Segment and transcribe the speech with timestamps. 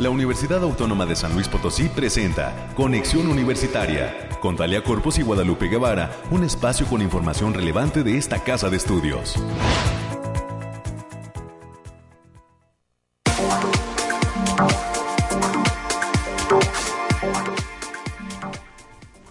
[0.00, 5.68] la Universidad Autónoma de San Luis Potosí presenta Conexión Universitaria con Talia Corpus y Guadalupe
[5.68, 9.36] Guevara, un espacio con información relevante de esta casa de estudios.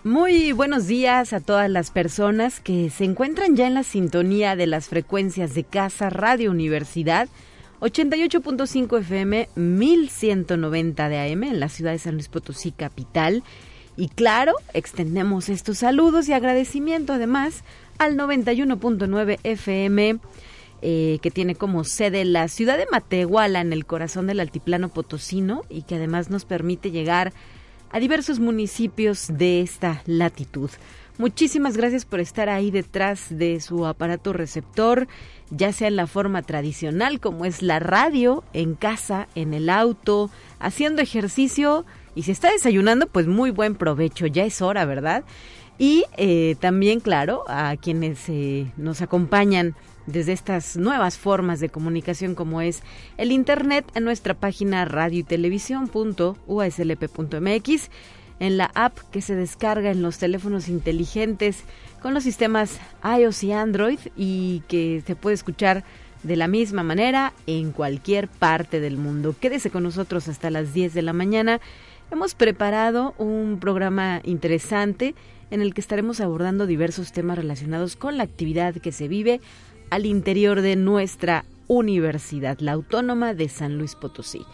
[0.04, 4.68] Muy buenos días a todas las personas que se encuentran ya en la sintonía de
[4.68, 7.28] las frecuencias de Casa Radio Universidad
[7.82, 13.44] 88.5 FM 1190 de AM en la ciudad de San Luis Potosí capital
[13.96, 17.64] y claro, extendemos estos saludos y agradecimiento además
[17.98, 20.20] al 91.9 FM
[20.82, 25.64] eh, que tiene como sede la ciudad de Matehuala en el corazón del altiplano potosino
[25.68, 27.34] y que además nos permite llegar
[27.92, 30.70] a diversos municipios de esta latitud.
[31.18, 35.10] Muchísimas gracias por estar ahí detrás de su aparato receptor,
[35.52, 40.30] ya sea en la forma tradicional como es la radio, en casa, en el auto,
[40.60, 45.26] haciendo ejercicio y si está desayunando, pues muy buen provecho, ya es hora, ¿verdad?
[45.78, 49.76] Y eh, también, claro, a quienes eh, nos acompañan
[50.06, 52.82] desde estas nuevas formas de comunicación como es
[53.18, 57.90] el Internet en nuestra página radio y televisión.uslp.mx,
[58.40, 61.64] en la app que se descarga en los teléfonos inteligentes
[62.02, 65.84] con los sistemas iOS y Android y que se puede escuchar
[66.24, 69.36] de la misma manera en cualquier parte del mundo.
[69.40, 71.60] Quédese con nosotros hasta las 10 de la mañana.
[72.12, 75.16] Hemos preparado un programa interesante
[75.52, 79.42] en el que estaremos abordando diversos temas relacionados con la actividad que se vive
[79.90, 84.46] al interior de nuestra universidad, la Autónoma de San Luis Potosí.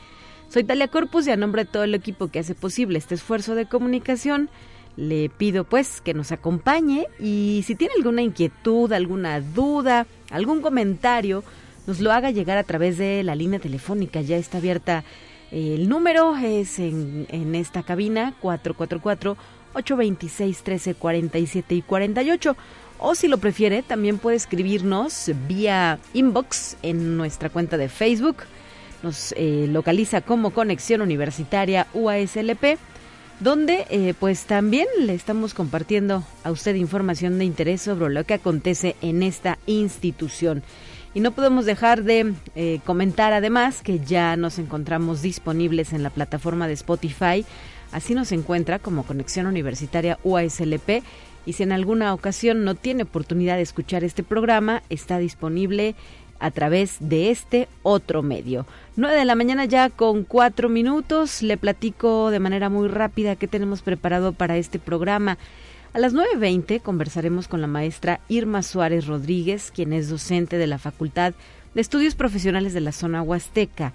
[0.49, 3.55] Soy Talia Corpus y a nombre de todo el equipo que hace posible este esfuerzo
[3.55, 4.49] de comunicación,
[4.97, 11.43] le pido pues que nos acompañe y si tiene alguna inquietud, alguna duda, algún comentario,
[11.87, 14.21] nos lo haga llegar a través de la línea telefónica.
[14.21, 15.03] Ya está abierta
[15.51, 19.37] el número, es en, en esta cabina 444
[19.73, 22.55] 826 1347 y 48
[22.97, 28.37] o si lo prefiere, también puede escribirnos vía inbox en nuestra cuenta de Facebook.
[29.03, 32.77] Nos eh, localiza como Conexión Universitaria UASLP,
[33.39, 38.35] donde eh, pues también le estamos compartiendo a usted información de interés sobre lo que
[38.35, 40.63] acontece en esta institución.
[41.13, 46.09] Y no podemos dejar de eh, comentar además que ya nos encontramos disponibles en la
[46.09, 47.45] plataforma de Spotify.
[47.91, 51.03] Así nos encuentra como Conexión Universitaria UASLP
[51.45, 55.95] y si en alguna ocasión no tiene oportunidad de escuchar este programa, está disponible
[56.45, 58.67] a través de este otro medio.
[58.97, 61.41] 9 de la mañana ya con cuatro minutos.
[61.41, 65.39] Le platico de manera muy rápida qué tenemos preparado para este programa.
[65.93, 70.77] A las 9.20 conversaremos con la maestra Irma Suárez Rodríguez, quien es docente de la
[70.77, 71.33] Facultad
[71.73, 73.93] de Estudios Profesionales de la Zona Huasteca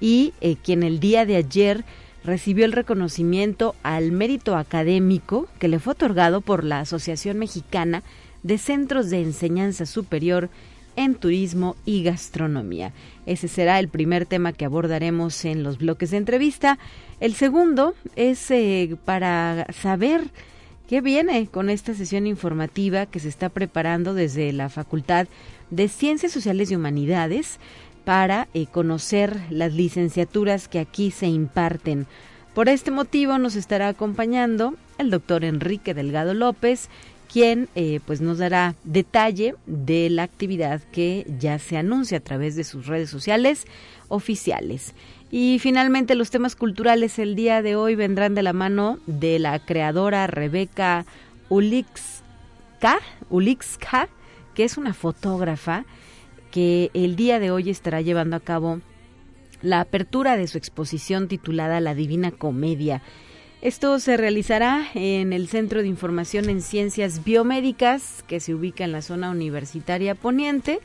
[0.00, 1.84] y eh, quien el día de ayer
[2.24, 8.02] recibió el reconocimiento al mérito académico que le fue otorgado por la Asociación Mexicana
[8.42, 10.48] de Centros de Enseñanza Superior
[10.96, 12.92] en Turismo y Gastronomía.
[13.26, 16.78] Ese será el primer tema que abordaremos en los bloques de entrevista.
[17.20, 20.30] El segundo es eh, para saber
[20.88, 25.28] qué viene con esta sesión informativa que se está preparando desde la Facultad
[25.70, 27.60] de Ciencias Sociales y Humanidades
[28.04, 32.06] para eh, conocer las licenciaturas que aquí se imparten.
[32.54, 36.88] Por este motivo nos estará acompañando el doctor Enrique Delgado López,
[37.32, 42.56] quien eh, pues nos dará detalle de la actividad que ya se anuncia a través
[42.56, 43.66] de sus redes sociales
[44.08, 44.94] oficiales.
[45.30, 49.58] Y finalmente los temas culturales el día de hoy vendrán de la mano de la
[49.60, 51.06] creadora Rebeca
[51.48, 52.98] Ulixka,
[53.28, 54.08] Ulixka
[54.54, 55.84] que es una fotógrafa
[56.50, 58.80] que el día de hoy estará llevando a cabo
[59.62, 63.02] la apertura de su exposición titulada La Divina Comedia.
[63.62, 68.92] Esto se realizará en el Centro de Información en Ciencias Biomédicas, que se ubica en
[68.92, 70.80] la zona universitaria poniente,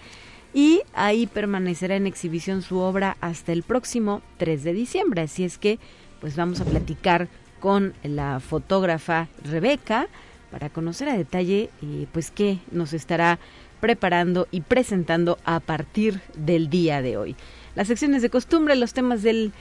[0.54, 5.22] y ahí permanecerá en exhibición su obra hasta el próximo 3 de diciembre.
[5.22, 5.80] Así es que,
[6.20, 7.30] pues vamos a platicar
[7.62, 10.10] con la fotógrafa Rebeca
[10.52, 13.40] para conocer a detalle, eh, pues qué nos estará
[13.80, 17.38] preparando y presentando a partir del día de hoy.
[17.74, 19.54] Las secciones de costumbre, los temas del,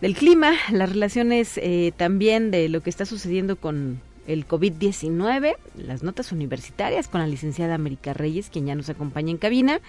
[0.00, 6.02] del clima, las relaciones eh, también de lo que está sucediendo con el COVID-19, las
[6.02, 9.80] notas universitarias con la licenciada América Reyes, quien ya nos acompaña en cabina,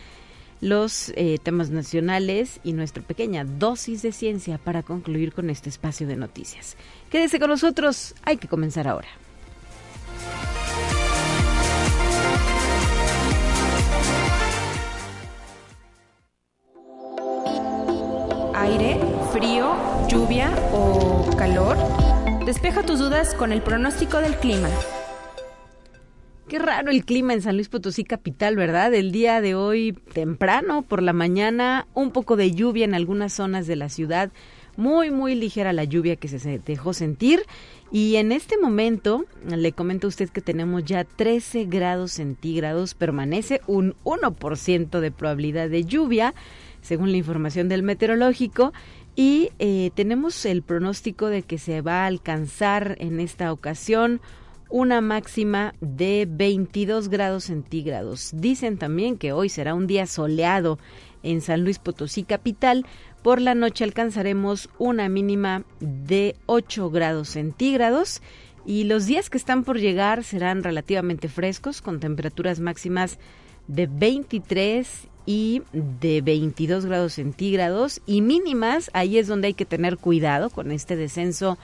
[0.62, 6.08] los eh, temas nacionales y nuestra pequeña dosis de ciencia para concluir con este espacio
[6.08, 6.76] de noticias.
[7.10, 9.10] Quédese con nosotros, hay que comenzar ahora.
[18.60, 19.00] aire
[19.32, 19.76] frío,
[20.08, 21.78] lluvia o calor?
[22.46, 24.70] Despeja tus dudas con el pronóstico del clima.
[26.48, 28.92] Qué raro el clima en San Luis Potosí capital, ¿verdad?
[28.96, 33.68] El día de hoy temprano, por la mañana, un poco de lluvia en algunas zonas
[33.68, 34.32] de la ciudad,
[34.76, 37.44] muy, muy ligera la lluvia que se dejó sentir.
[37.92, 43.62] Y en este momento, le comento a usted que tenemos ya 13 grados centígrados, permanece
[43.68, 46.34] un 1% de probabilidad de lluvia,
[46.82, 48.74] según la información del meteorológico.
[49.16, 54.22] Y eh, tenemos el pronóstico de que se va a alcanzar en esta ocasión
[54.70, 58.32] una máxima de 22 grados centígrados.
[58.34, 60.78] Dicen también que hoy será un día soleado
[61.24, 62.86] en San Luis Potosí capital.
[63.24, 68.22] Por la noche alcanzaremos una mínima de 8 grados centígrados
[68.66, 73.18] y los días que están por llegar serán relativamente frescos con temperaturas máximas
[73.68, 79.98] de 23 y de 22 grados centígrados y mínimas, ahí es donde hay que tener
[79.98, 81.60] cuidado con este descenso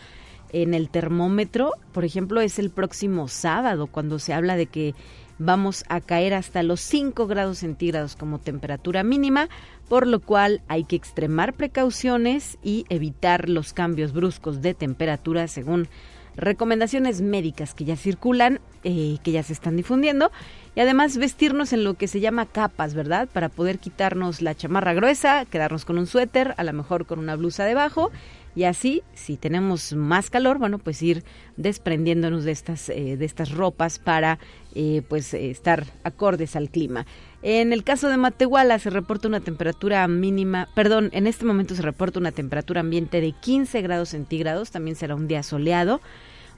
[0.53, 4.93] en el termómetro, por ejemplo, es el próximo sábado, cuando se habla de que
[5.39, 9.49] vamos a caer hasta los 5 grados centígrados como temperatura mínima,
[9.89, 15.89] por lo cual hay que extremar precauciones y evitar los cambios bruscos de temperatura según
[16.37, 20.31] recomendaciones médicas que ya circulan, eh, que ya se están difundiendo,
[20.75, 23.29] y además vestirnos en lo que se llama capas, ¿verdad?
[23.31, 27.35] Para poder quitarnos la chamarra gruesa, quedarnos con un suéter, a lo mejor con una
[27.35, 28.11] blusa debajo,
[28.55, 31.23] y así, si tenemos más calor, bueno, pues ir
[31.57, 34.39] desprendiéndonos de estas, eh, de estas ropas para
[34.73, 37.05] eh, pues estar acordes al clima.
[37.41, 41.81] En el caso de Matehuala se reporta una temperatura mínima, perdón, en este momento se
[41.81, 46.01] reporta una temperatura ambiente de 15 grados centígrados, también será un día soleado,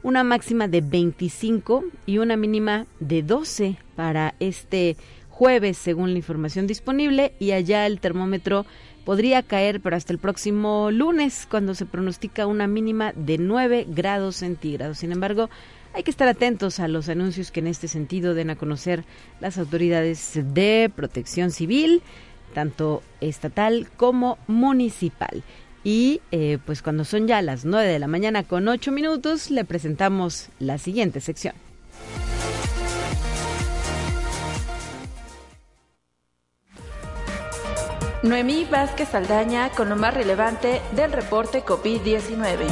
[0.07, 4.95] una máxima de 25 y una mínima de 12 para este
[5.29, 8.65] jueves según la información disponible y allá el termómetro
[9.03, 14.37] podría caer, pero hasta el próximo lunes, cuando se pronostica una mínima de 9 grados
[14.37, 14.99] centígrados.
[14.99, 15.49] Sin embargo,
[15.93, 19.03] hay que estar atentos a los anuncios que en este sentido den a conocer
[19.41, 22.01] las autoridades de protección civil,
[22.53, 25.43] tanto estatal como municipal.
[25.83, 29.63] Y eh, pues cuando son ya las 9 de la mañana con 8 minutos, le
[29.65, 31.55] presentamos la siguiente sección.
[38.23, 42.65] Noemí Vázquez Aldaña con lo más relevante del reporte COVID-19.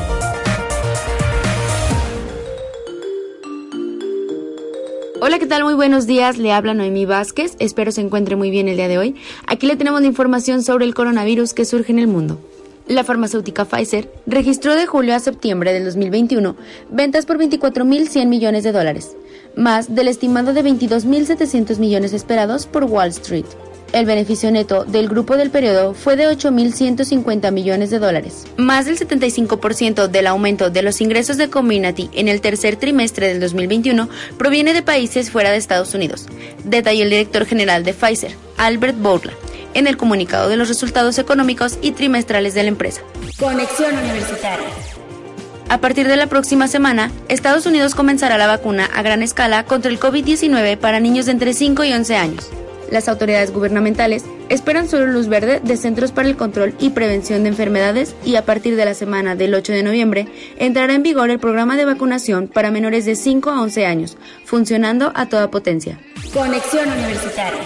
[5.21, 5.63] Hola, ¿qué tal?
[5.63, 6.37] Muy buenos días.
[6.37, 7.55] Le habla Noemí Vázquez.
[7.59, 9.15] Espero se encuentre muy bien el día de hoy.
[9.47, 12.39] Aquí le tenemos la información sobre el coronavirus que surge en el mundo.
[12.87, 16.55] La farmacéutica Pfizer registró de julio a septiembre del 2021
[16.91, 19.17] ventas por 24.100 millones de dólares,
[19.55, 23.45] más del estimado de 22.700 millones esperados por Wall Street.
[23.91, 28.45] El beneficio neto del grupo del periodo fue de 8.150 millones de dólares.
[28.57, 33.39] Más del 75% del aumento de los ingresos de Community en el tercer trimestre del
[33.39, 36.27] 2021 proviene de países fuera de Estados Unidos,
[36.65, 39.33] detalló el director general de Pfizer, Albert Bourla,
[39.75, 43.01] en el comunicado de los resultados económicos y trimestrales de la empresa.
[43.37, 44.65] Conexión Universitaria.
[45.69, 49.91] A partir de la próxima semana, Estados Unidos comenzará la vacuna a gran escala contra
[49.91, 52.49] el COVID-19 para niños de entre 5 y 11 años.
[52.91, 57.49] Las autoridades gubernamentales esperan solo luz verde de Centros para el Control y Prevención de
[57.49, 60.27] Enfermedades y a partir de la semana del 8 de noviembre
[60.57, 65.11] entrará en vigor el programa de vacunación para menores de 5 a 11 años, funcionando
[65.15, 65.99] a toda potencia.
[66.31, 67.61] Conexión Universitaria.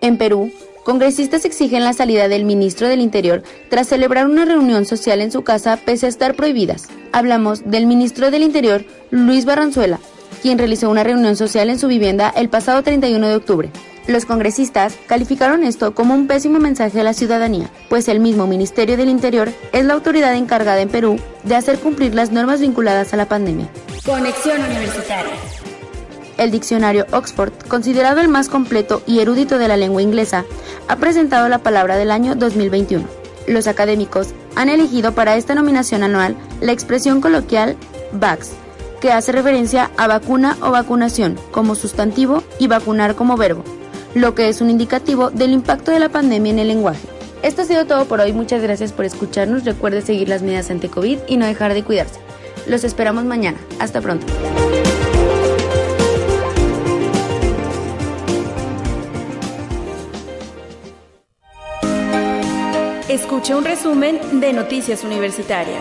[0.00, 0.52] En Perú,
[0.84, 5.42] congresistas exigen la salida del ministro del Interior tras celebrar una reunión social en su
[5.42, 6.88] casa pese a estar prohibidas.
[7.12, 9.98] Hablamos del ministro del Interior, Luis Barranzuela,
[10.42, 13.70] quien realizó una reunión social en su vivienda el pasado 31 de octubre.
[14.06, 18.98] Los congresistas calificaron esto como un pésimo mensaje a la ciudadanía, pues el mismo Ministerio
[18.98, 23.16] del Interior es la autoridad encargada en Perú de hacer cumplir las normas vinculadas a
[23.16, 23.68] la pandemia.
[24.04, 25.32] Conexión Universitaria.
[26.36, 30.44] El diccionario Oxford, considerado el más completo y erudito de la lengua inglesa,
[30.88, 33.04] ha presentado la palabra del año 2021.
[33.46, 37.76] Los académicos han elegido para esta nominación anual la expresión coloquial
[38.12, 38.52] VAX,
[39.00, 43.64] que hace referencia a vacuna o vacunación como sustantivo y vacunar como verbo
[44.14, 47.06] lo que es un indicativo del impacto de la pandemia en el lenguaje.
[47.42, 50.88] Esto ha sido todo por hoy, muchas gracias por escucharnos, recuerde seguir las medidas ante
[50.88, 52.20] COVID y no dejar de cuidarse.
[52.66, 54.26] Los esperamos mañana, hasta pronto.
[63.14, 65.80] Escuche un resumen de Noticias Universitarias.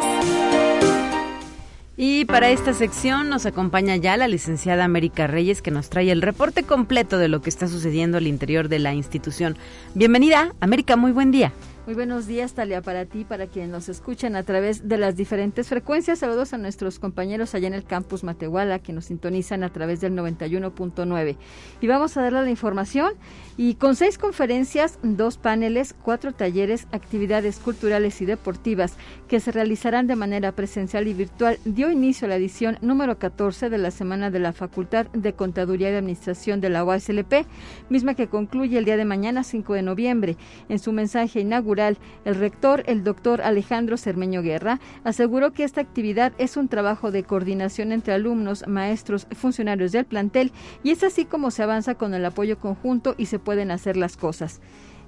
[1.97, 6.21] Y para esta sección nos acompaña ya la licenciada América Reyes que nos trae el
[6.21, 9.57] reporte completo de lo que está sucediendo al interior de la institución.
[9.95, 11.53] Bienvenida, América, muy buen día.
[11.85, 15.67] Muy buenos días, Talia, para ti, para quienes nos escuchan a través de las diferentes
[15.67, 16.19] frecuencias.
[16.19, 20.13] Saludos a nuestros compañeros allá en el campus Matehuala, que nos sintonizan a través del
[20.13, 21.35] 91.9.
[21.81, 23.15] Y vamos a darle la información.
[23.55, 28.95] Y con seis conferencias, dos paneles, cuatro talleres, actividades culturales y deportivas
[29.27, 33.77] que se realizarán de manera presencial y virtual, dio inicio la edición número 14 de
[33.77, 37.45] la Semana de la Facultad de Contaduría y Administración de la UASLP,
[37.89, 40.35] misma que concluye el día de mañana, 5 de noviembre.
[40.67, 46.33] En su mensaje inaugural, el rector, el doctor Alejandro Cermeño Guerra, aseguró que esta actividad
[46.39, 51.51] es un trabajo de coordinación entre alumnos, maestros, funcionarios del plantel y es así como
[51.51, 54.59] se avanza con el apoyo conjunto y se pueden hacer las cosas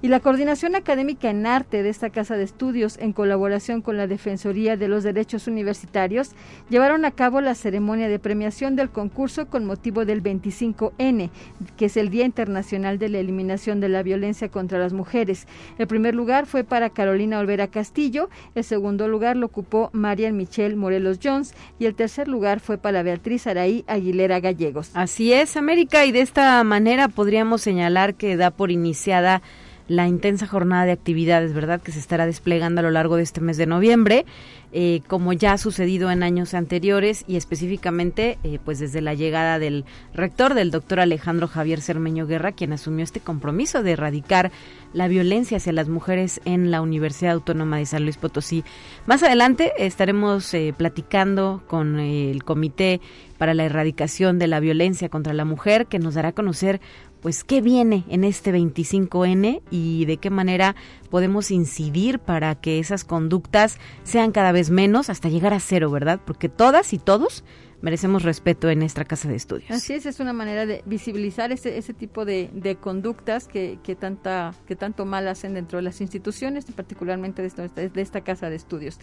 [0.02, 4.06] y la Coordinación Académica en Arte de esta Casa de Estudios, en colaboración con la
[4.06, 6.32] Defensoría de los Derechos Universitarios,
[6.68, 11.30] llevaron a cabo la ceremonia de premiación del concurso con motivo del 25N,
[11.76, 15.46] que es el Día Internacional de la Eliminación de la Violencia contra las Mujeres.
[15.78, 20.76] El primer lugar fue para Carolina Olvera Castillo, el segundo lugar lo ocupó Marian Michelle
[20.76, 24.90] Morelos Jones y el tercer lugar fue para Beatriz Araí Aguilera Gallegos.
[24.94, 29.42] Así es, América, y de esta manera podríamos señalar que da por iniciada
[29.88, 33.40] la intensa jornada de actividades, ¿verdad?, que se estará desplegando a lo largo de este
[33.40, 34.26] mes de noviembre,
[34.72, 39.58] eh, como ya ha sucedido en años anteriores y específicamente, eh, pues desde la llegada
[39.58, 44.50] del rector, del doctor Alejandro Javier Cermeño Guerra, quien asumió este compromiso de erradicar
[44.92, 48.64] la violencia hacia las mujeres en la Universidad Autónoma de San Luis Potosí.
[49.06, 53.00] Más adelante estaremos eh, platicando con el Comité
[53.38, 56.80] para la Erradicación de la Violencia contra la Mujer, que nos dará a conocer
[57.26, 60.76] pues qué viene en este 25N y de qué manera
[61.10, 66.20] podemos incidir para que esas conductas sean cada vez menos hasta llegar a cero, ¿verdad?
[66.24, 67.42] Porque todas y todos
[67.80, 69.72] merecemos respeto en nuestra casa de estudios.
[69.72, 73.96] Así es, es una manera de visibilizar ese, ese tipo de, de conductas que, que,
[73.96, 78.50] tanta, que tanto mal hacen dentro de las instituciones, particularmente de esta, de esta casa
[78.50, 78.98] de estudios.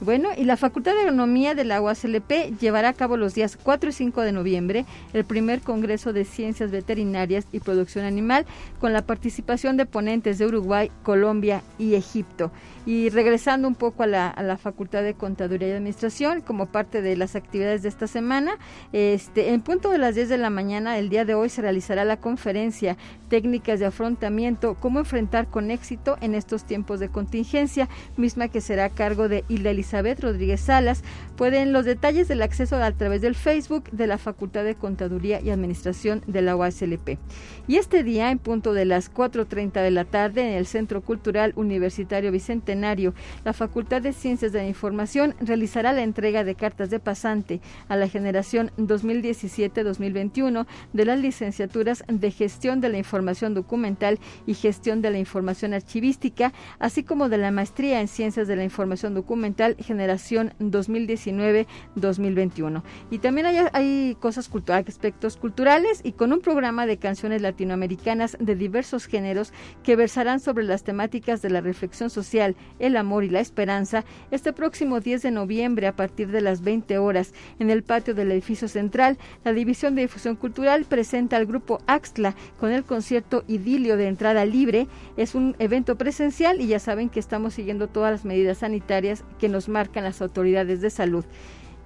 [0.00, 3.90] Bueno, y la Facultad de Agronomía de la UASLP llevará a cabo los días 4
[3.90, 8.46] y 5 de noviembre el primer Congreso de Ciencias Veterinarias y Producción Animal
[8.78, 12.52] con la participación de ponentes de Uruguay, Colombia y Egipto.
[12.86, 17.36] Y regresando un poco a la, Facultad de Contaduría y Administración, como parte de las
[17.36, 18.52] actividades de esta semana,
[18.92, 22.04] este, en punto de las 10 de la mañana, el día de hoy se realizará
[22.04, 22.96] la conferencia
[23.28, 28.86] Técnicas de Afrontamiento, cómo enfrentar con éxito en estos tiempos de contingencia, misma que será
[28.86, 31.02] a cargo de Hilda Rodríguez Salas.
[31.36, 35.50] Pueden los detalles del acceso a través del Facebook de la Facultad de Contaduría y
[35.50, 37.18] Administración de la UASLP.
[37.66, 41.52] Y este día, en punto de las 4.30 de la tarde, en el Centro Cultural
[41.56, 43.14] Universitario Bicentenario,
[43.44, 47.96] la Facultad de Ciencias de la Información realizará la entrega de cartas de pasante a
[47.96, 55.10] la generación 2017-2021 de las licenciaturas de Gestión de la Información Documental y Gestión de
[55.10, 60.52] la Información Archivística, así como de la Maestría en Ciencias de la Información Documental generación
[60.60, 62.82] 2019-2021.
[63.10, 68.36] Y también hay, hay cosas culturales, aspectos culturales y con un programa de canciones latinoamericanas
[68.40, 73.30] de diversos géneros que versarán sobre las temáticas de la reflexión social, el amor y
[73.30, 77.82] la esperanza este próximo 10 de noviembre a partir de las 20 horas en el
[77.82, 79.18] patio del edificio central.
[79.44, 84.44] La División de Difusión Cultural presenta al grupo Axtla con el concierto Idilio de entrada
[84.44, 84.86] libre.
[85.16, 89.48] Es un evento presencial y ya saben que estamos siguiendo todas las medidas sanitarias que
[89.48, 91.24] nos marcan las autoridades de salud.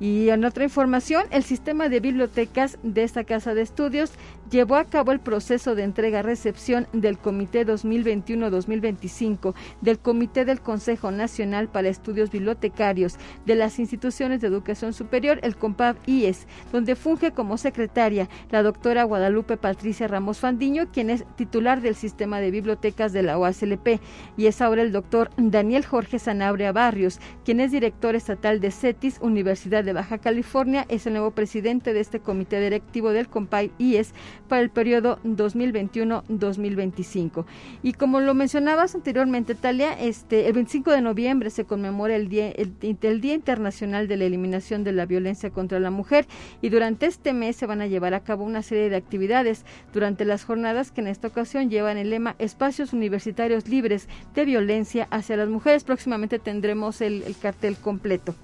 [0.00, 4.10] Y en otra información, el sistema de bibliotecas de esta casa de estudios
[4.52, 11.68] llevó a cabo el proceso de entrega-recepción del Comité 2021-2025, del Comité del Consejo Nacional
[11.68, 13.16] para Estudios Bibliotecarios
[13.46, 19.56] de las instituciones de educación superior, el COMPAB-IES, donde funge como secretaria la doctora Guadalupe
[19.56, 24.00] Patricia Ramos Fandiño, quien es titular del sistema de bibliotecas de la OASLP,
[24.36, 29.18] y es ahora el doctor Daniel Jorge Sanabria Barrios, quien es director estatal de CETIS,
[29.22, 30.84] Universidad de Baja California.
[30.90, 34.12] Es el nuevo presidente de este comité directivo del COMPAI IES
[34.52, 37.46] para el periodo 2021-2025.
[37.82, 42.50] Y como lo mencionabas anteriormente, Talia, este, el 25 de noviembre se conmemora el Día,
[42.50, 46.26] el, Día Internacional de la Eliminación de la Violencia contra la Mujer
[46.60, 50.26] y durante este mes se van a llevar a cabo una serie de actividades durante
[50.26, 55.38] las jornadas que en esta ocasión llevan el lema Espacios Universitarios Libres de Violencia hacia
[55.38, 55.82] las Mujeres.
[55.82, 58.34] Próximamente tendremos el cartel completo.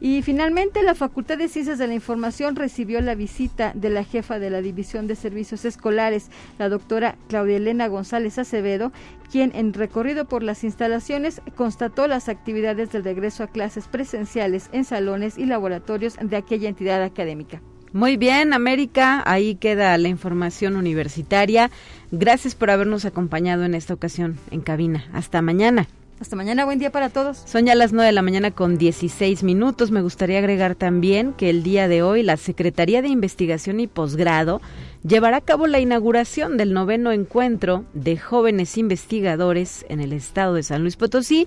[0.00, 4.38] Y finalmente, la Facultad de Ciencias de la Información recibió la visita de la jefa
[4.38, 8.92] de la División de Servicios Escolares, la doctora Claudia Elena González Acevedo,
[9.30, 14.84] quien en recorrido por las instalaciones constató las actividades del regreso a clases presenciales en
[14.84, 17.62] salones y laboratorios de aquella entidad académica.
[17.92, 21.70] Muy bien, América, ahí queda la información universitaria.
[22.10, 25.06] Gracias por habernos acompañado en esta ocasión en cabina.
[25.14, 25.88] Hasta mañana.
[26.18, 27.42] Hasta mañana, buen día para todos.
[27.44, 29.90] Son ya las 9 de la mañana con 16 minutos.
[29.90, 34.62] Me gustaría agregar también que el día de hoy la Secretaría de Investigación y Posgrado
[35.06, 40.62] llevará a cabo la inauguración del noveno encuentro de jóvenes investigadores en el estado de
[40.62, 41.46] San Luis Potosí,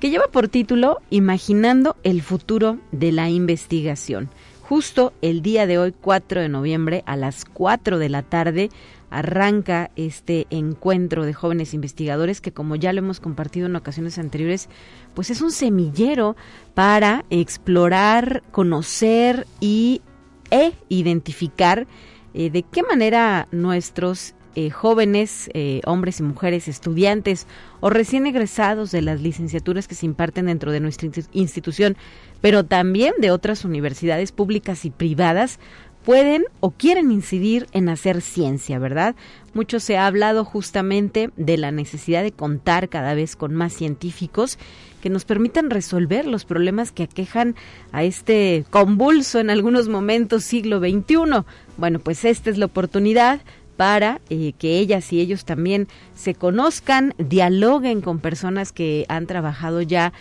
[0.00, 4.28] que lleva por título Imaginando el futuro de la investigación.
[4.60, 8.70] Justo el día de hoy, 4 de noviembre, a las 4 de la tarde,
[9.18, 14.68] arranca este encuentro de jóvenes investigadores que como ya lo hemos compartido en ocasiones anteriores,
[15.14, 16.36] pues es un semillero
[16.74, 20.02] para explorar, conocer y
[20.50, 21.86] e identificar
[22.34, 27.48] eh, de qué manera nuestros eh, jóvenes, eh, hombres y mujeres, estudiantes
[27.80, 31.96] o recién egresados de las licenciaturas que se imparten dentro de nuestra institución,
[32.40, 35.58] pero también de otras universidades públicas y privadas,
[36.04, 39.14] pueden o quieren incidir en hacer ciencia, ¿verdad?
[39.54, 44.58] Mucho se ha hablado justamente de la necesidad de contar cada vez con más científicos
[45.00, 47.56] que nos permitan resolver los problemas que aquejan
[47.92, 51.44] a este convulso en algunos momentos siglo XXI.
[51.76, 53.40] Bueno, pues esta es la oportunidad
[53.76, 59.82] para eh, que ellas y ellos también se conozcan, dialoguen con personas que han trabajado
[59.82, 60.12] ya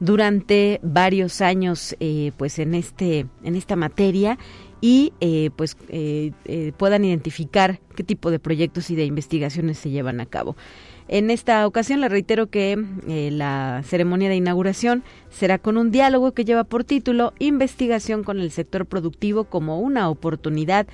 [0.00, 4.38] durante varios años eh, pues en este en esta materia
[4.82, 9.90] y eh, pues eh, eh, puedan identificar qué tipo de proyectos y de investigaciones se
[9.90, 10.56] llevan a cabo.
[11.08, 16.44] En esta ocasión le reitero que la ceremonia de inauguración será con un diálogo que
[16.44, 20.86] lleva por título Investigación con el sector productivo como una oportunidad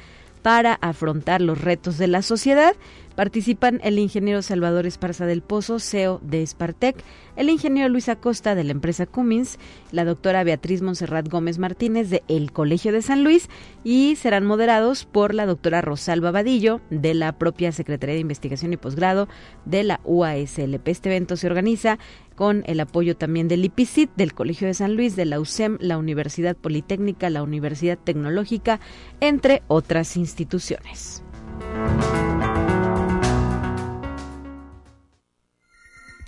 [0.42, 2.74] para afrontar los retos de la sociedad
[3.18, 7.02] Participan el ingeniero Salvador Esparza del Pozo, CEO de Spartec,
[7.34, 9.58] el ingeniero Luis Acosta de la empresa Cummins,
[9.90, 13.48] la doctora Beatriz Monserrat Gómez Martínez de El Colegio de San Luis
[13.82, 18.76] y serán moderados por la doctora Rosalba Vadillo de la propia Secretaría de Investigación y
[18.76, 19.26] Posgrado
[19.64, 20.86] de la UASLP.
[20.86, 21.98] Este evento se organiza
[22.36, 25.98] con el apoyo también del IPICIT, del Colegio de San Luis, de la USEM, la
[25.98, 28.78] Universidad Politécnica, la Universidad Tecnológica,
[29.18, 31.24] entre otras instituciones.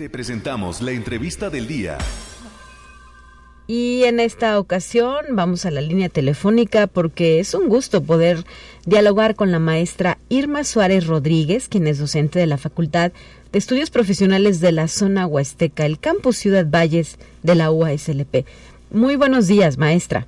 [0.00, 1.98] Te presentamos la entrevista del día.
[3.66, 8.46] Y en esta ocasión vamos a la línea telefónica porque es un gusto poder
[8.86, 13.12] dialogar con la maestra Irma Suárez Rodríguez, quien es docente de la Facultad
[13.52, 18.46] de Estudios Profesionales de la Zona Huasteca, el campus Ciudad Valles de la UASLP.
[18.90, 20.26] Muy buenos días, maestra.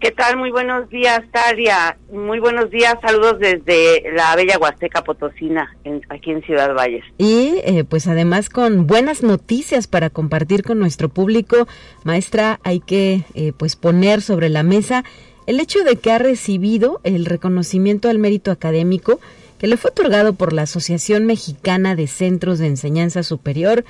[0.00, 0.36] ¿Qué tal?
[0.36, 1.98] Muy buenos días, Talia.
[2.12, 2.94] Muy buenos días.
[3.02, 5.76] Saludos desde la bella Huasteca Potosina,
[6.08, 7.04] aquí en Ciudad Valles.
[7.18, 11.66] Y eh, pues además con buenas noticias para compartir con nuestro público.
[12.04, 15.02] Maestra, hay que eh, pues poner sobre la mesa
[15.46, 19.18] el hecho de que ha recibido el reconocimiento al mérito académico
[19.58, 23.84] que le fue otorgado por la Asociación Mexicana de Centros de Enseñanza Superior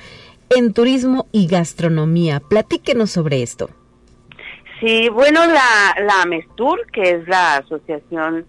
[0.49, 2.39] en Turismo y Gastronomía.
[2.39, 3.69] Platíquenos sobre esto.
[4.79, 8.45] Sí, bueno, la, la AMESTUR, que es la asociación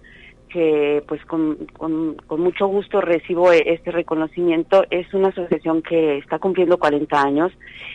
[0.50, 6.38] que pues con, con, mucho gusto recibo e, este reconocimiento, es una asociación que está
[6.38, 7.52] cumpliendo 40 años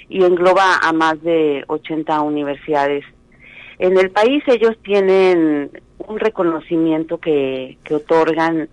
[0.10, 3.06] y engloba a más de 80 universidades.
[3.78, 8.69] En el país ellos tienen un reconocimiento que, que otorgan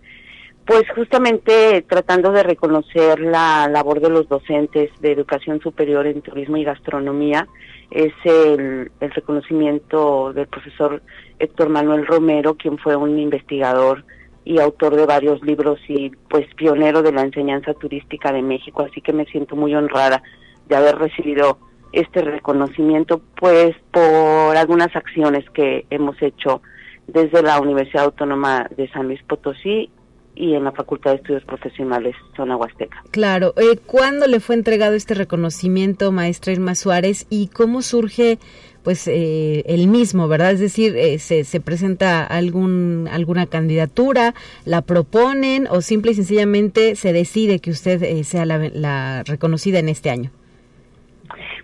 [0.64, 6.56] pues justamente tratando de reconocer la labor de los docentes de educación superior en turismo
[6.56, 7.48] y gastronomía
[7.92, 11.02] es el, reconocimiento del profesor
[11.38, 14.04] Héctor Manuel Romero, quien fue un investigador
[14.44, 19.00] y autor de varios libros y pues pionero de la enseñanza turística de México, así
[19.00, 20.22] que me siento muy honrada
[20.68, 21.58] de haber recibido
[21.92, 26.62] este reconocimiento pues por algunas acciones que hemos hecho
[27.06, 29.90] desde la Universidad Autónoma de San Luis Potosí
[30.34, 33.02] y en la Facultad de Estudios Profesionales Zona Huasteca.
[33.10, 38.38] Claro, eh, ¿cuándo le fue entregado este reconocimiento, maestra Irma Suárez, y cómo surge
[38.82, 40.52] pues eh, el mismo, ¿verdad?
[40.52, 46.96] Es decir, eh, se, se, presenta algún alguna candidatura, la proponen o simple y sencillamente
[46.96, 50.30] se decide que usted eh, sea la, la, reconocida en este año.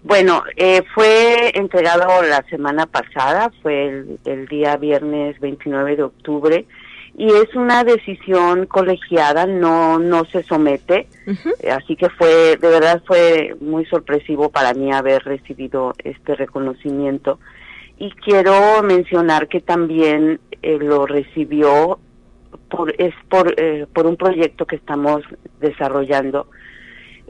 [0.04, 0.44] Bueno,
[0.94, 6.66] fue entregado la semana pasada, fue el, el día viernes 29 de octubre
[7.18, 11.08] y es una decisión colegiada, no no se somete,
[11.68, 17.40] así que fue de verdad fue muy sorpresivo para mí haber recibido este reconocimiento.
[17.98, 21.98] Y quiero mencionar que también eh, lo recibió
[22.70, 25.24] por es por eh, por un proyecto que estamos
[25.58, 26.46] desarrollando.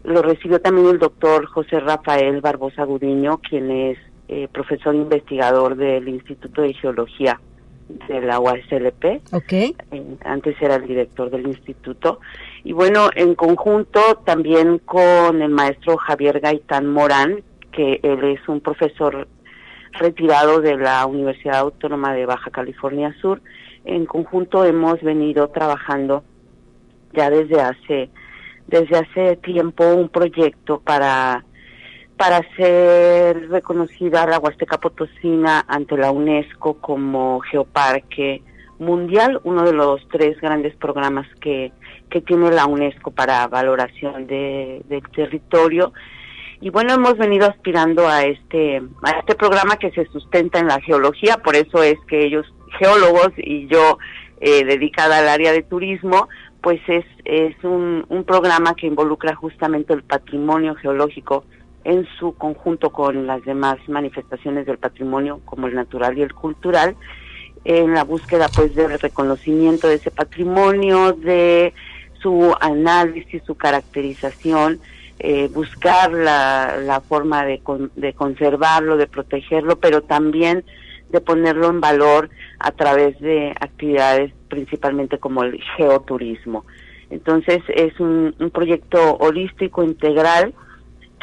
[0.05, 3.98] Lo recibió también el doctor José Rafael Barbosa Gudiño quien es
[4.29, 7.40] eh, profesor investigador del Instituto de Geología
[7.88, 9.22] de la UASLP.
[9.33, 9.74] Okay.
[10.24, 12.20] antes era el director del instituto.
[12.64, 18.61] Y bueno, en conjunto también con el maestro Javier Gaitán Morán, que él es un
[18.61, 19.29] profesor
[19.92, 23.40] retirado de la Universidad Autónoma de Baja California Sur.
[23.85, 26.24] En conjunto hemos venido trabajando
[27.14, 28.11] ya desde hace
[28.66, 31.44] desde hace tiempo un proyecto para
[32.18, 38.42] para ser reconocida la Huasteca Potosina ante la UNESCO como geoparque
[38.81, 41.72] mundial, uno de los tres grandes programas que,
[42.11, 45.92] que tiene la UNESCO para valoración de, del territorio.
[46.61, 50.81] Y bueno, hemos venido aspirando a este, a este programa que se sustenta en la
[50.81, 53.98] geología, por eso es que ellos, geólogos y yo
[54.40, 56.28] eh, dedicada al área de turismo,
[56.62, 61.44] pues es, es un, un programa que involucra justamente el patrimonio geológico
[61.84, 66.96] en su conjunto con las demás manifestaciones del patrimonio como el natural y el cultural
[67.64, 71.72] en la búsqueda pues del reconocimiento de ese patrimonio de
[72.20, 74.80] su análisis su caracterización
[75.20, 77.60] eh, buscar la, la forma de,
[77.96, 80.64] de conservarlo de protegerlo pero también
[81.10, 86.64] de ponerlo en valor a través de actividades principalmente como el geoturismo.
[87.10, 90.54] Entonces es un, un proyecto holístico integral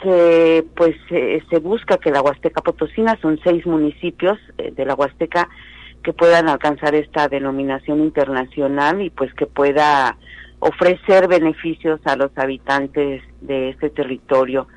[0.02, 5.50] que pues se busca que la Huasteca Potosina, son seis municipios eh, de la Huasteca
[6.04, 10.18] que puedan alcanzar esta denominación internacional y pues que pueda
[10.60, 14.68] ofrecer beneficios a los habitantes de este territorio,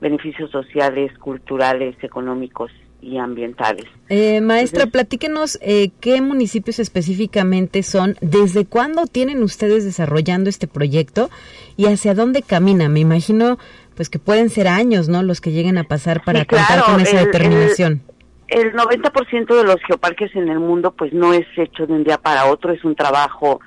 [0.00, 3.84] beneficios sociales, culturales, económicos y ambientales.
[4.08, 11.30] Eh, maestra, platíquenos eh, qué municipios específicamente son, desde cuándo tienen ustedes desarrollando este proyecto
[11.76, 12.88] y hacia dónde camina.
[12.88, 13.58] Me imagino
[13.98, 15.24] pues que pueden ser años, ¿no?
[15.24, 18.00] Los que lleguen a pasar para contar con esa determinación.
[18.46, 22.16] El, 90% de los geoparques en el mundo pues no es hecho de un día
[22.16, 23.58] para otro, es un trabajo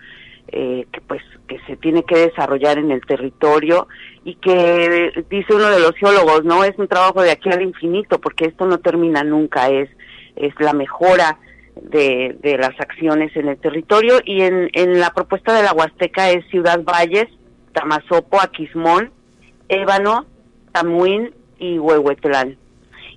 [0.47, 3.89] eh, que pues que se tiene que desarrollar en el territorio
[4.23, 8.21] y que dice uno de los geólogos, no es un trabajo de aquí al infinito
[8.21, 9.89] porque esto no termina nunca, es
[10.37, 11.39] es la mejora
[11.75, 16.29] de, de las acciones en el territorio y en, en la propuesta de la Huasteca
[16.29, 17.27] es Ciudad Valles,
[17.73, 19.11] Tamazopo, Aquismón,
[19.71, 20.25] Ébano,
[20.73, 22.57] Tamuín y Huehuetlán.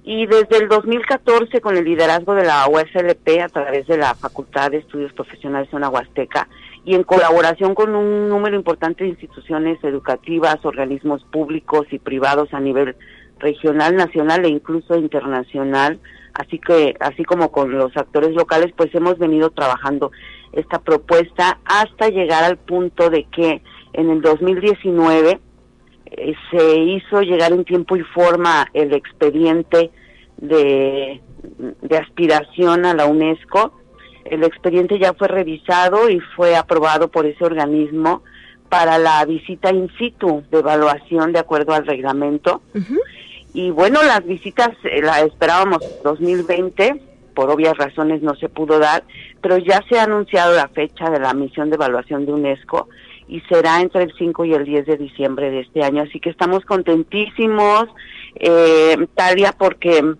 [0.05, 4.71] Y desde el 2014, con el liderazgo de la USLP a través de la Facultad
[4.71, 6.49] de Estudios Profesionales Zona Huasteca
[6.85, 12.61] y en colaboración con un número importante de instituciones educativas, organismos públicos y privados a
[12.61, 12.95] nivel
[13.41, 15.99] regional, nacional e incluso internacional,
[16.35, 20.13] así que así como con los actores locales, pues hemos venido trabajando
[20.53, 23.61] esta propuesta hasta llegar al punto de que
[23.93, 25.41] en el 2019
[26.17, 29.91] eh, se hizo llegar en tiempo y forma el expediente
[30.37, 31.21] de,
[31.83, 33.73] de aspiración a la UNESCO.
[34.25, 38.23] El expediente ya fue revisado y fue aprobado por ese organismo
[38.69, 42.63] para la visita in situ de evaluación de acuerdo al reglamento.
[43.53, 47.01] Y bueno, las visitas eh, las esperábamos 2020,
[47.35, 49.05] por obvias razones no se pudo dar,
[49.41, 52.89] pero ya se ha anunciado la fecha de la misión de evaluación de UNESCO
[53.29, 56.03] y será entre el 5 y el 10 de diciembre de este año.
[56.03, 57.87] Así que estamos contentísimos,
[58.37, 60.15] eh, Talia, porque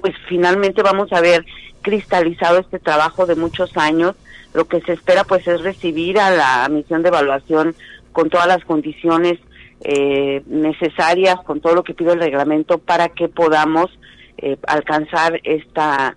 [0.00, 1.46] pues finalmente vamos a ver
[1.82, 4.16] cristalizado este trabajo de muchos años.
[4.52, 7.74] Lo que se espera pues es recibir a la misión de evaluación
[8.12, 9.38] con todas las condiciones
[9.82, 13.90] eh, necesarias, con todo lo que pide el reglamento para que podamos
[14.38, 16.16] eh, alcanzar esta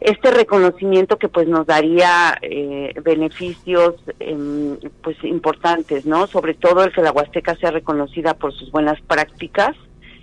[0.00, 6.26] este reconocimiento que pues nos daría eh, beneficios em, pues importantes, ¿no?
[6.26, 9.74] Sobre todo el que la Huasteca sea reconocida por sus buenas prácticas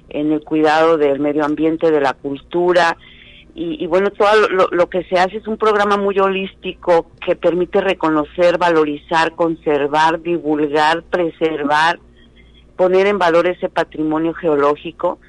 [0.10, 2.98] en el cuidado del medio ambiente, de la cultura
[3.56, 7.82] y, bueno, todo lo, lo, que se hace es un programa muy holístico que permite
[7.82, 12.00] reconocer, valorizar, conservar, divulgar, preservar,
[12.76, 15.20] poner en valor ese patrimonio geológico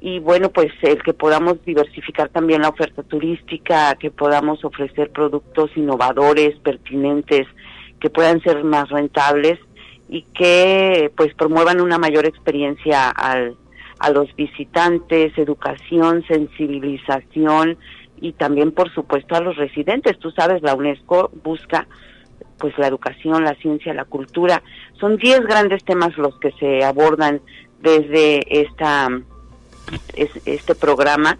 [0.00, 5.70] y bueno, pues el que podamos diversificar también la oferta turística, que podamos ofrecer productos
[5.76, 7.46] innovadores, pertinentes,
[8.00, 9.58] que puedan ser más rentables
[10.08, 13.56] y que pues promuevan una mayor experiencia al,
[13.98, 17.76] a los visitantes, educación, sensibilización
[18.20, 20.18] y también por supuesto a los residentes.
[20.20, 21.88] Tú sabes, la UNESCO busca
[22.58, 24.62] pues la educación, la ciencia, la cultura.
[25.00, 27.40] Son 10 grandes temas los que se abordan
[27.80, 29.08] desde esta
[30.14, 31.38] es, este programa.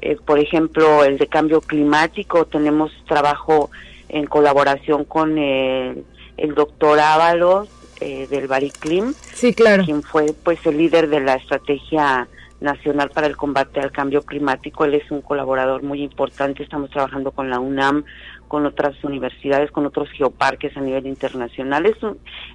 [0.00, 3.70] Eh, por ejemplo, el de cambio climático, tenemos trabajo
[4.08, 6.04] en colaboración con el,
[6.36, 7.68] el doctor Ábalos
[8.00, 9.84] eh, del Bariclim, sí, claro.
[9.84, 12.26] quien fue pues el líder de la estrategia
[12.60, 14.84] Nacional para el Combate al Cambio Climático.
[14.84, 16.62] Él es un colaborador muy importante.
[16.62, 18.04] Estamos trabajando con la UNAM,
[18.48, 21.86] con otras universidades, con otros geoparques a nivel internacional.
[21.86, 21.96] Es,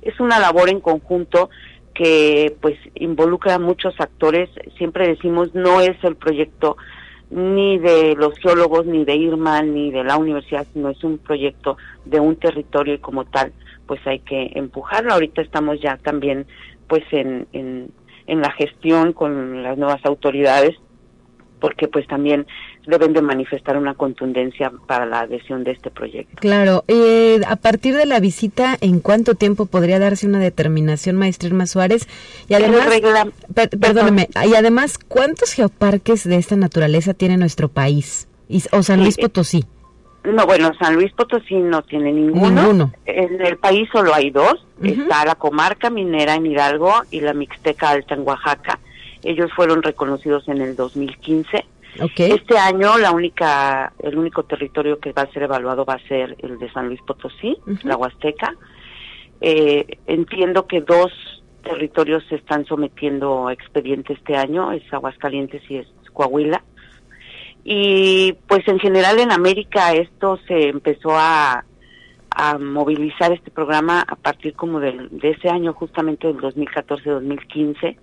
[0.02, 1.50] es una labor en conjunto
[1.96, 4.50] que pues involucra a muchos actores.
[4.78, 6.78] Siempre decimos no es el proyecto
[7.32, 11.78] ni de los geólogos, ni de Irma, ni de la universidad, sino es un proyecto
[12.04, 13.52] de un territorio y como tal,
[13.88, 15.14] pues hay que empujarlo.
[15.14, 16.46] Ahorita estamos ya también
[16.88, 17.90] pues en, en,
[18.28, 20.76] en la gestión con las nuevas autoridades
[21.66, 22.46] porque pues también
[22.86, 26.36] deben de manifestar una contundencia para la adhesión de este proyecto.
[26.40, 31.48] Claro, eh, a partir de la visita, ¿en cuánto tiempo podría darse una determinación, maestra
[31.50, 32.08] Irma Suárez?
[32.48, 32.88] Y además,
[33.80, 38.28] perdóneme, y además, ¿cuántos geoparques de esta naturaleza tiene nuestro país?
[38.72, 39.66] o San Luis Potosí.
[40.24, 42.92] No, bueno, San Luis Potosí no tiene ninguno.
[43.08, 44.64] En el país solo hay dos.
[44.84, 48.80] Está la comarca minera en Hidalgo y la Mixteca Alta en Oaxaca.
[49.26, 51.66] Ellos fueron reconocidos en el 2015.
[52.18, 56.36] Este año la única, el único territorio que va a ser evaluado va a ser
[56.44, 58.54] el de San Luis Potosí, la Huasteca.
[59.42, 61.12] Eh, entiendo que dos
[61.64, 66.64] territorios se están sometiendo a expediente este año, es Aguascalientes y es Coahuila.
[67.64, 71.66] Y pues en general en América esto se empezó a,
[72.30, 77.98] a movilizar este programa a partir como de, de ese año, justamente del 2014-2015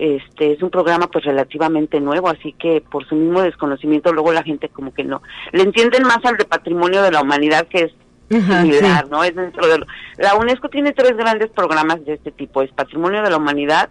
[0.00, 4.42] este es un programa pues relativamente nuevo, así que por su mismo desconocimiento luego la
[4.42, 7.92] gente como que no le entienden más al de patrimonio de la humanidad que es
[8.28, 9.24] similar, ¿no?
[9.24, 9.84] Es dentro de
[10.18, 13.90] la UNESCO tiene tres grandes programas de este tipo, es Patrimonio de la Humanidad,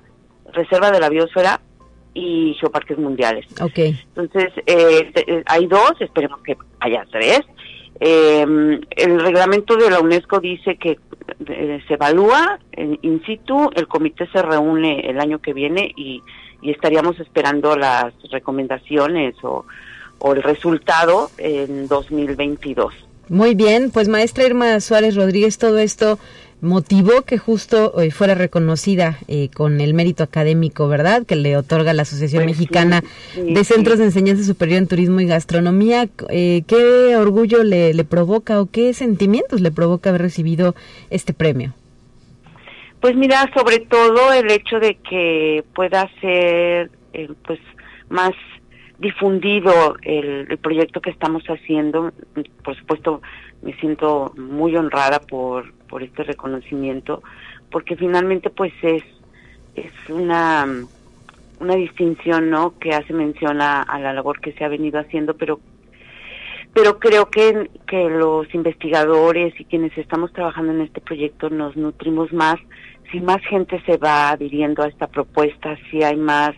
[0.54, 1.62] Reserva de la Biosfera
[2.13, 3.45] y Geoparques Mundiales.
[3.62, 4.00] Okay.
[4.15, 7.41] Entonces, eh, eh, hay dos, esperemos que haya tres.
[8.00, 11.00] Eh, el reglamento de la UNESCO dice que
[11.48, 16.22] eh, se evalúa in situ, el comité se reúne el año que viene y,
[16.62, 19.64] estaríamos esperando las recomendaciones o,
[20.20, 22.94] o el resultado en 2022.
[23.30, 26.20] Muy bien, pues maestra Irma Suárez Rodríguez, todo esto
[26.62, 31.26] motivó que justo hoy fuera reconocida eh, con el mérito académico, ¿verdad?
[31.26, 33.02] Que le otorga la Asociación pues Mexicana
[33.36, 36.10] de Centros de Enseñanza Superior en Turismo y Gastronomía.
[36.30, 40.76] Eh, ¿Qué orgullo le, le provoca o qué sentimientos le provoca haber recibido
[41.10, 41.74] este premio?
[43.00, 47.60] Pues mira, sobre todo el hecho de que pueda ser eh, pues
[48.10, 48.32] más
[48.98, 52.12] difundido el, el, proyecto que estamos haciendo.
[52.65, 53.22] Por supuesto,
[53.62, 57.21] me siento muy honrada por, por este reconocimiento,
[57.71, 59.04] porque finalmente pues es,
[59.75, 60.65] es una,
[61.60, 62.78] una distinción, ¿no?
[62.80, 65.60] Que hace mención a, la labor que se ha venido haciendo, pero
[66.71, 72.32] pero creo que, que los investigadores y quienes estamos trabajando en este proyecto nos nutrimos
[72.32, 72.58] más
[73.12, 76.56] si más gente se va adhiriendo a esta propuesta, si hay más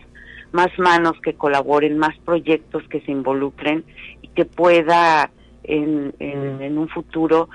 [0.52, 3.84] más manos que colaboren, más proyectos que se involucren
[4.20, 5.30] y que pueda
[5.64, 7.48] en, en, un futuro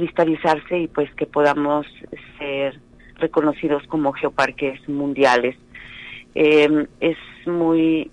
[0.00, 1.86] cristalizarse y pues que podamos
[2.38, 2.80] ser
[3.16, 5.56] reconocidos como geoparques mundiales.
[6.34, 8.10] Em, es muy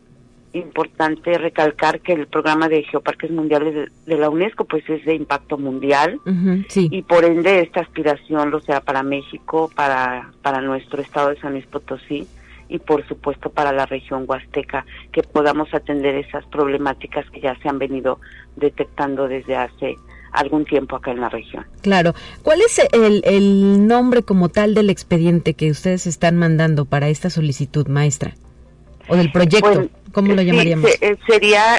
[0.54, 5.58] importante recalcar que el programa de geoparques mundiales de, la UNESCO pues es de impacto
[5.58, 6.20] mundial
[6.76, 11.52] y por ende esta aspiración lo sea para México, para, para nuestro estado de San
[11.54, 12.28] Luis Potosí
[12.70, 17.70] y por supuesto para la región huasteca, que podamos atender esas problemáticas que ya se
[17.70, 18.20] han venido
[18.56, 19.96] detectando desde hace
[20.32, 21.66] algún tiempo acá en la región.
[21.82, 22.14] Claro.
[22.44, 27.30] ¿Cuál es el, el nombre como tal del expediente que ustedes están mandando para esta
[27.30, 28.34] solicitud, maestra?
[29.08, 29.90] ¿O del proyecto?
[30.12, 30.90] ¿Cómo lo llamaríamos?
[31.02, 31.78] Eh, sería,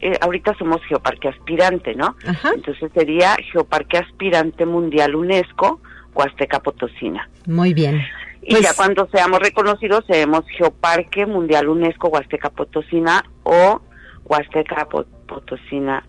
[0.00, 2.16] eh, ahorita somos Geoparque Aspirante, ¿no?
[2.54, 5.80] Entonces sería Geoparque Aspirante Mundial UNESCO,
[6.14, 7.28] Huasteca Potosina.
[7.46, 8.02] Muy bien.
[8.42, 13.80] Y ya pues cuando seamos reconocidos, seremos Geoparque Mundial UNESCO Huasteca Potosina o
[14.24, 16.04] Huasteca Potosina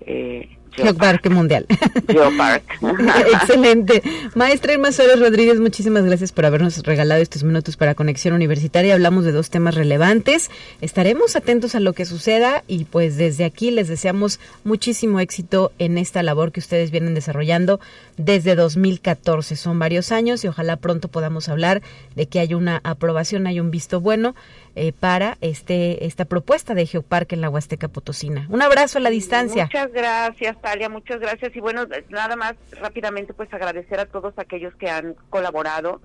[0.00, 1.66] eh, Geoparque Mundial.
[2.08, 2.76] Geoparque.
[3.32, 4.02] Excelente.
[4.34, 8.94] Maestra Irma Suárez Rodríguez, muchísimas gracias por habernos regalado estos minutos para Conexión Universitaria.
[8.94, 10.50] Hablamos de dos temas relevantes.
[10.80, 15.98] Estaremos atentos a lo que suceda y pues desde aquí les deseamos muchísimo éxito en
[15.98, 17.80] esta labor que ustedes vienen desarrollando
[18.16, 19.56] desde 2014.
[19.56, 21.82] Son varios años y ojalá pronto podamos hablar
[22.14, 24.34] de que hay una aprobación, hay un visto bueno
[24.76, 28.46] eh, para este esta propuesta de Geoparque en la Huasteca Potosina.
[28.50, 29.66] Un abrazo a la distancia.
[29.66, 31.54] Muchas gracias, Talia, muchas gracias.
[31.54, 36.00] Y bueno, nada más rápidamente pues agradecer a todos aquellos que han colaborado.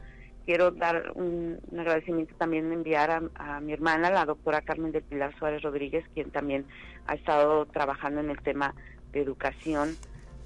[0.45, 5.63] Quiero dar un, agradecimiento también, enviar a, mi hermana, la doctora Carmen del Pilar Suárez
[5.63, 6.65] Rodríguez, quien también
[7.07, 8.75] ha estado trabajando en el tema
[9.11, 9.97] de educación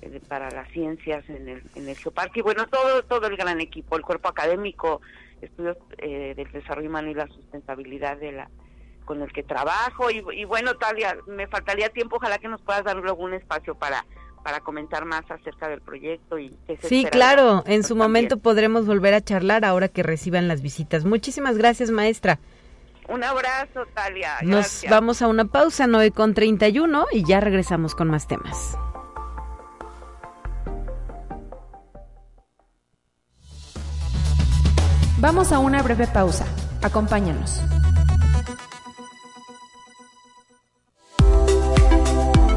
[0.01, 2.39] eh, para las ciencias en el, en el Geoparque.
[2.39, 5.01] Y bueno, todo, todo el gran equipo, el cuerpo académico,
[5.43, 8.49] estudios eh, del desarrollo humano y la sustentabilidad de la
[9.05, 12.85] con el que trabajo y, y bueno, Talia, me faltaría tiempo, ojalá que nos puedas
[12.85, 14.05] dar algún espacio para
[14.43, 19.21] para comentar más acerca del proyecto y Sí, claro, en su momento podremos volver a
[19.21, 21.05] charlar ahora que reciban las visitas.
[21.05, 22.39] Muchísimas gracias, maestra.
[23.07, 24.37] Un abrazo, Talia.
[24.43, 28.77] Nos vamos a una pausa, 9 con 31 y ya regresamos con más temas.
[35.23, 36.45] Vamos a una breve pausa.
[36.81, 37.61] Acompáñanos.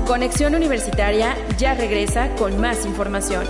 [0.05, 3.47] Conexión Universitaria ya regresa con más información.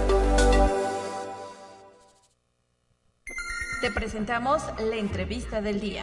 [3.80, 6.02] Te presentamos la entrevista del día.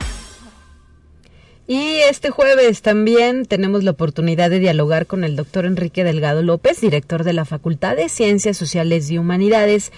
[1.68, 6.82] Y este jueves también tenemos la oportunidad de dialogar con el doctor Enrique Delgado López,
[6.82, 9.92] director de la Facultad de Ciencias Sociales y Humanidades,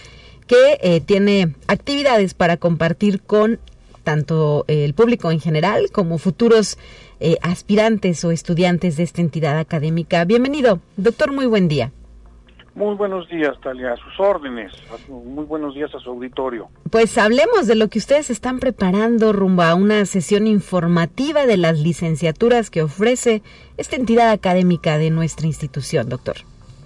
[0.48, 3.60] que eh, tiene actividades para compartir con
[4.04, 6.78] tanto el público en general como futuros
[7.20, 10.24] eh, aspirantes o estudiantes de esta entidad académica.
[10.26, 11.92] Bienvenido, doctor, muy buen día.
[12.76, 14.74] Muy buenos días, Talia, a sus órdenes.
[15.08, 16.68] Muy buenos días a su auditorio.
[16.92, 21.80] Pues hablemos de lo que ustedes están preparando rumbo a una sesión informativa de las
[21.80, 23.42] licenciaturas que ofrece
[23.78, 26.36] esta entidad académica de nuestra institución, doctor.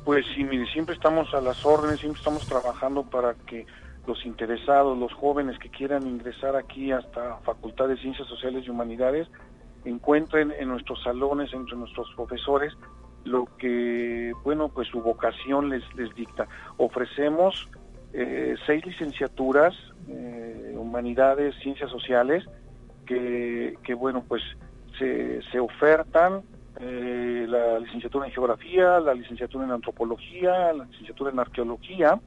[0.10, 3.68] Pues sí, mire, siempre estamos a las órdenes, siempre estamos trabajando para que
[4.08, 9.28] los interesados, los jóvenes que quieran ingresar aquí hasta Facultad de Ciencias Sociales y Humanidades,
[9.86, 12.74] encuentren en nuestros salones, entre nuestros profesores,
[13.24, 15.84] lo que, bueno, pues su vocación les,
[16.16, 16.48] dicta.
[16.78, 17.70] Ofrecemos
[18.12, 19.76] eh, seis licenciaturas,
[20.08, 22.44] eh, humanidades, ciencias sociales,
[23.06, 24.42] que, que bueno, pues
[24.98, 26.42] se, se ofertan
[26.80, 32.20] eh, la licenciatura en geografía, la licenciatura en antropología, la licenciatura en arqueología,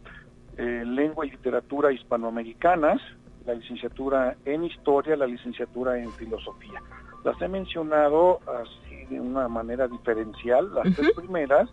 [0.57, 3.01] lengua y literatura hispanoamericanas,
[3.47, 6.81] la licenciatura en historia, la licenciatura en filosofía.
[7.25, 11.71] Las he mencionado así de una manera diferencial, las tres primeras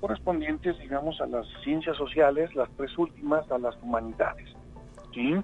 [0.00, 4.48] correspondientes, digamos, a las ciencias sociales, las tres últimas a las humanidades.
[5.14, 5.36] ¿sí?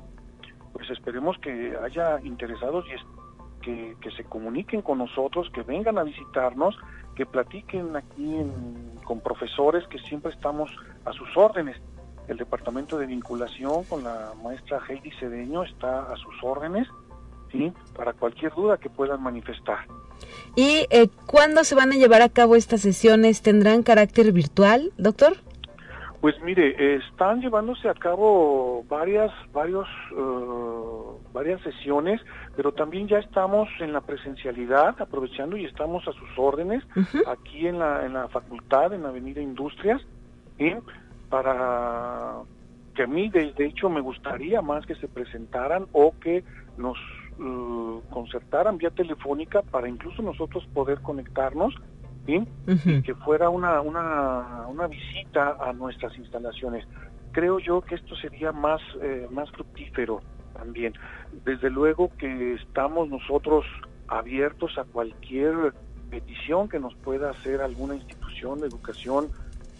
[0.72, 2.94] Pues esperemos que haya interesados y
[4.00, 6.76] que, se comuniquen con nosotros, que vengan a visitarnos,
[7.14, 8.36] que platiquen aquí
[9.04, 10.70] con profesores que siempre estamos
[11.04, 11.76] a sus órdenes.
[12.28, 16.88] El departamento de vinculación con la maestra Heidi Cedeño está a sus órdenes
[17.96, 19.78] para cualquier duda que puedan manifestar.
[20.54, 23.40] ¿Y eh, cuándo se van a llevar a cabo estas sesiones?
[23.40, 25.38] ¿Tendrán carácter virtual, doctor?
[26.26, 32.20] Pues mire, están llevándose a cabo varias, varios, uh, varias sesiones,
[32.56, 36.82] pero también ya estamos en la presencialidad, aprovechando y estamos a sus órdenes
[37.28, 40.02] aquí en la, en la facultad, en la Avenida Industrias,
[41.30, 42.38] para
[42.96, 46.42] que a mí de, de, hecho me gustaría más que se presentaran o que
[46.76, 46.98] nos
[47.38, 51.72] uh, concertaran vía telefónica para incluso nosotros poder conectarnos
[52.26, 56.86] y que fuera una, una, una visita a nuestras instalaciones.
[57.32, 60.20] Creo yo que esto sería más, eh, más fructífero
[60.54, 60.94] también.
[61.44, 63.64] Desde luego que estamos nosotros
[64.08, 65.74] abiertos a cualquier
[66.10, 69.28] petición que nos pueda hacer alguna institución de educación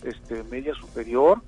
[0.03, 1.41] este, media superior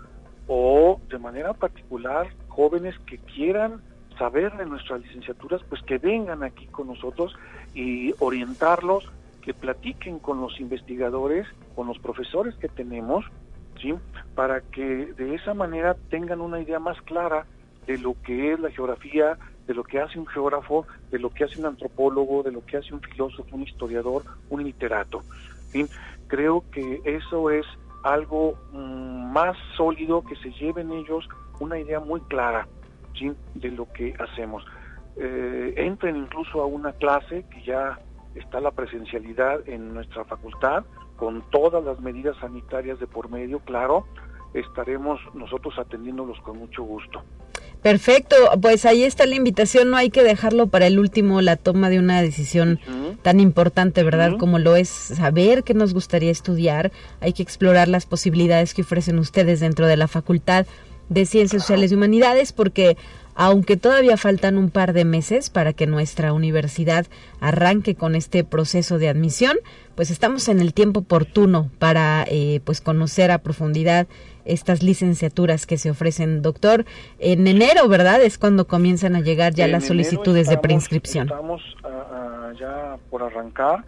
[0.46, 3.82] o de manera particular jóvenes que quieran
[4.18, 7.36] saber de nuestras licenciaturas, pues que vengan aquí con nosotros
[7.74, 9.08] y orientarlos,
[9.42, 13.24] que platiquen con los investigadores, con los profesores que tenemos,
[13.80, 13.94] ¿sí?
[14.34, 17.46] para que de esa manera tengan una idea más clara
[17.86, 21.44] de lo que es la geografía, de lo que hace un geógrafo, de lo que
[21.44, 25.22] hace un antropólogo, de lo que hace un filósofo, un historiador, un literato.
[25.70, 25.86] ¿sí?
[26.26, 27.66] Creo que eso es
[28.04, 31.28] algo mm, más sólido, que se lleven ellos
[31.60, 32.66] una idea muy clara
[33.54, 34.64] de lo que hacemos.
[35.16, 37.98] Eh, entren incluso a una clase que ya
[38.34, 40.84] está la presencialidad en nuestra facultad,
[41.16, 44.06] con todas las medidas sanitarias de por medio, claro,
[44.54, 47.22] estaremos nosotros atendiéndolos con mucho gusto.
[47.82, 51.90] Perfecto, pues ahí está la invitación, no hay que dejarlo para el último, la toma
[51.90, 52.80] de una decisión
[53.22, 54.36] tan importante, ¿verdad?
[54.36, 59.18] Como lo es saber qué nos gustaría estudiar, hay que explorar las posibilidades que ofrecen
[59.20, 60.66] ustedes dentro de la facultad
[61.08, 62.96] de Ciencias Sociales y Humanidades porque
[63.40, 67.06] aunque todavía faltan un par de meses para que nuestra universidad
[67.40, 69.56] arranque con este proceso de admisión,
[69.94, 74.08] pues estamos en el tiempo oportuno para eh, pues conocer a profundidad
[74.44, 76.84] estas licenciaturas que se ofrecen, doctor.
[77.20, 78.20] En enero, ¿verdad?
[78.22, 81.28] Es cuando comienzan a llegar ya las solicitudes de preinscripción.
[81.28, 81.62] Estamos
[82.58, 83.84] ya por arrancar.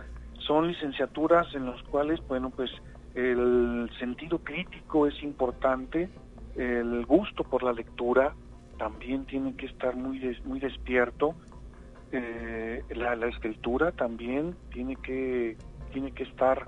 [0.47, 2.71] Son licenciaturas en las cuales, bueno, pues
[3.17, 6.09] el sentido crítico es importante,
[6.55, 8.33] el gusto por la lectura
[8.81, 11.35] también tiene que estar muy, muy despierto
[12.13, 15.57] eh, la, escritura también tiene que
[15.93, 16.67] tiene que estar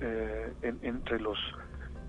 [0.00, 1.38] eh, entre los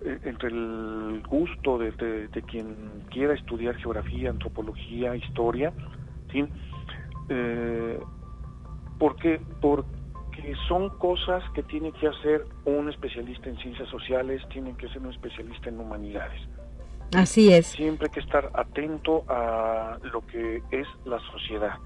[0.06, 5.74] eh, entre el gusto de, de, quien quiera estudiar geografía, antropología, historia,
[6.32, 6.46] ¿sí?
[8.98, 14.88] porque porque son cosas que tiene que hacer un especialista en ciencias sociales, tiene que
[14.88, 16.41] ser un especialista en humanidades.
[17.16, 17.68] Así es.
[17.68, 21.78] Siempre hay que estar atento a lo que es la sociedad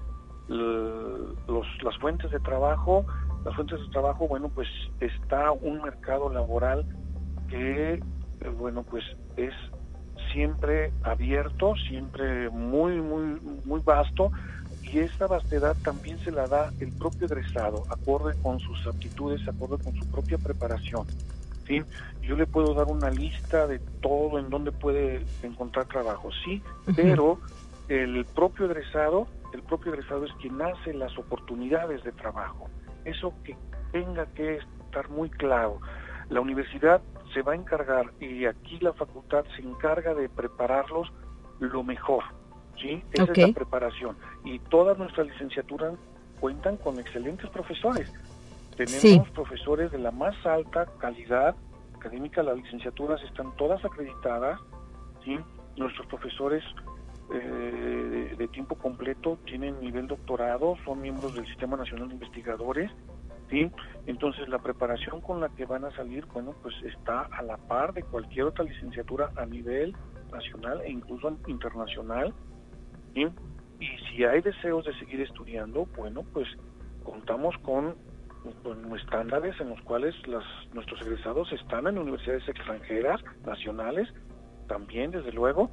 [0.48, 3.04] los, las fuentes de trabajo,
[3.44, 4.68] las fuentes de trabajo, bueno, pues
[5.00, 6.84] está un mercado laboral
[7.48, 8.00] que, eh,
[8.58, 9.04] bueno, pues
[9.36, 9.54] es
[10.32, 14.32] siempre abierto, siempre muy, muy, muy vasto,
[14.82, 19.82] y esta vastedad también se la da el propio egresado, acorde con sus aptitudes, acorde
[19.82, 21.06] con su propia preparación.
[22.22, 26.62] Yo le puedo dar una lista de todo en donde puede encontrar trabajo, sí,
[26.94, 27.38] pero
[27.88, 32.68] el propio egresado el propio egresado es quien hace las oportunidades de trabajo.
[33.04, 33.56] Eso que
[33.92, 35.80] tenga que estar muy claro.
[36.28, 37.00] La universidad
[37.32, 41.10] se va a encargar y aquí la facultad se encarga de prepararlos
[41.60, 42.24] lo mejor.
[42.80, 43.02] ¿sí?
[43.12, 44.16] Esa es la preparación.
[44.44, 45.94] Y todas nuestras licenciaturas
[46.40, 48.12] cuentan con excelentes profesores.
[48.86, 51.56] Tenemos profesores de la más alta calidad
[51.96, 54.60] académica, las licenciaturas están todas acreditadas,
[55.24, 55.36] ¿sí?
[55.76, 56.62] nuestros profesores
[57.32, 62.90] eh, de, tiempo completo, tienen nivel doctorado, son miembros del Sistema Nacional de Investigadores,
[63.50, 63.70] ¿sí?
[64.06, 67.92] Entonces la preparación con la que van a salir, bueno, pues está a la par
[67.92, 69.94] de cualquier otra licenciatura a nivel
[70.32, 72.32] nacional e incluso internacional,
[73.14, 73.26] Y
[74.08, 76.48] si hay deseos de seguir estudiando, bueno, pues
[77.04, 77.94] contamos con,
[78.62, 84.08] con estándares en los cuales las, nuestros egresados están en universidades extranjeras, nacionales,
[84.66, 85.70] también desde luego,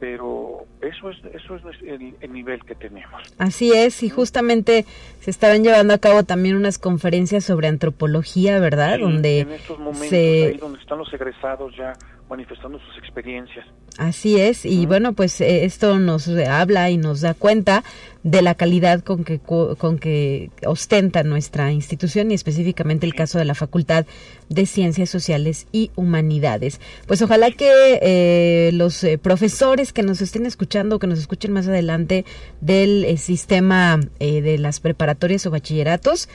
[0.00, 3.22] pero eso es eso es el, nivel que tenemos.
[3.38, 4.86] Así es, y justamente
[5.20, 8.98] se estaban llevando a cabo también unas conferencias sobre antropología, ¿verdad?
[8.98, 11.92] donde en estos momentos ahí donde están los egresados ya
[12.30, 13.66] manifestando sus experiencias.
[13.98, 17.84] Así es, y bueno, pues eh, esto nos habla y nos da cuenta
[18.22, 23.44] de la calidad con que, con que ostenta nuestra institución y específicamente el caso de
[23.44, 24.06] la Facultad
[24.48, 26.80] de Ciencias Sociales y Humanidades.
[27.06, 31.66] Pues ojalá que eh, los eh, profesores que nos estén escuchando, que nos escuchen más
[31.68, 32.24] adelante
[32.60, 36.28] del sistema de las preparatorias o bachilleratos,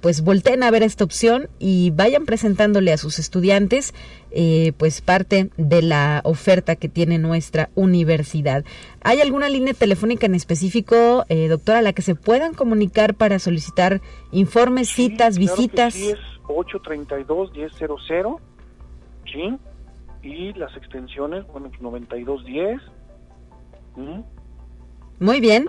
[0.00, 3.92] pues volteen a ver esta opción y vayan presentándole a sus estudiantes
[4.78, 8.64] pues parte de la oferta que tiene nuestra universidad.
[9.06, 13.38] ¿Hay alguna línea telefónica en específico, eh, doctora, a la que se puedan comunicar para
[13.38, 14.00] solicitar
[14.32, 15.92] informes, citas, visitas?
[15.92, 18.38] sí, es 832-1000,
[19.30, 19.58] ¿sí?
[20.22, 22.80] Y las extensiones, bueno, 9210.
[25.20, 25.68] Muy bien.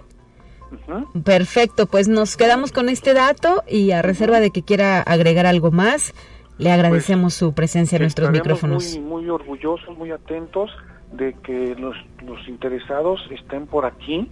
[1.25, 5.71] Perfecto, pues nos quedamos con este dato y a reserva de que quiera agregar algo
[5.71, 6.13] más,
[6.57, 8.97] le agradecemos su presencia en nuestros micrófonos.
[8.97, 10.71] Muy, muy orgullosos, muy atentos
[11.18, 11.95] de que los,
[12.26, 14.30] los interesados estén por aquí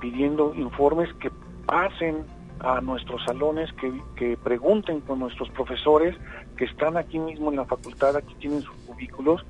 [0.00, 1.30] pidiendo informes que
[1.66, 2.24] pasen
[2.60, 6.14] a nuestros salones, que, que pregunten con nuestros profesores
[6.56, 9.44] que están aquí mismo en la facultad, aquí tienen sus cubículos,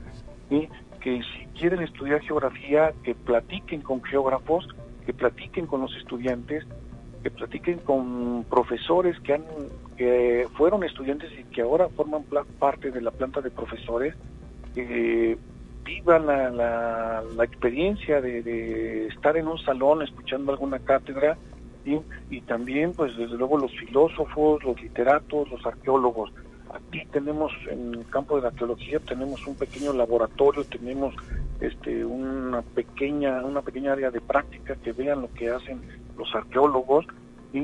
[0.49, 0.69] y
[1.01, 4.69] que si quieren estudiar geografía, que platiquen con geógrafos,
[5.07, 6.65] que platiquen con los estudiantes,
[7.23, 9.45] que platiquen con profesores que han
[9.97, 12.25] que fueron estudiantes y que ahora forman
[12.59, 14.15] parte de la planta de profesores,
[14.75, 15.37] que
[15.85, 21.37] vivan la, la, experiencia de, estar en un salón escuchando alguna cátedra
[22.31, 26.33] y también pues desde luego los filósofos, los literatos, los arqueólogos.
[26.73, 31.15] Aquí tenemos en el campo de la arqueología tenemos un pequeño laboratorio, tenemos
[31.61, 35.81] este una pequeña una pequeña área de práctica que vean lo que hacen
[36.17, 37.07] los arqueólogos,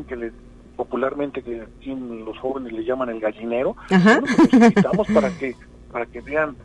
[0.08, 0.32] que le,
[0.76, 3.76] popularmente que los jóvenes le llaman el gallinero.
[3.88, 5.54] Pues, para que
[5.92, 6.56] para que vean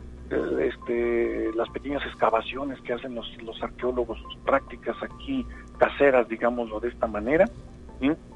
[0.60, 5.46] este, las pequeñas excavaciones que hacen los, los arqueólogos, sus prácticas aquí
[5.78, 7.48] caseras, digámoslo de esta manera,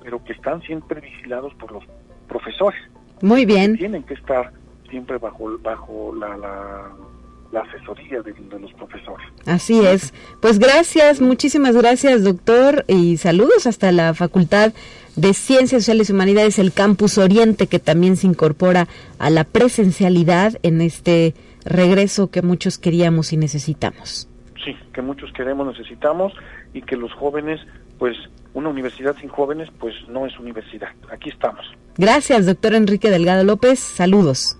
[0.03, 1.85] pero que están siempre vigilados por los
[2.29, 2.81] profesores.
[3.23, 3.77] Muy bien.
[3.77, 4.53] Tienen que estar
[4.91, 9.27] siempre bajo, bajo la, la, asesoría de, de, los profesores.
[9.47, 10.13] Así es.
[10.41, 14.73] Pues gracias, muchísimas gracias, doctor, y saludos hasta la Facultad
[15.17, 18.87] de Ciencias Sociales y Humanidades, el Campus Oriente, que también se incorpora
[19.19, 21.35] a la presencialidad en este
[21.67, 24.29] regreso que muchos queríamos y necesitamos.
[24.64, 26.33] Sí, que muchos queremos, necesitamos
[26.73, 27.61] y que los jóvenes,
[27.99, 28.17] pues
[28.55, 30.89] una universidad sin jóvenes, pues no es universidad.
[31.12, 31.67] Aquí estamos.
[31.99, 33.79] Gracias, doctor Enrique Delgado López.
[33.79, 34.59] Saludos.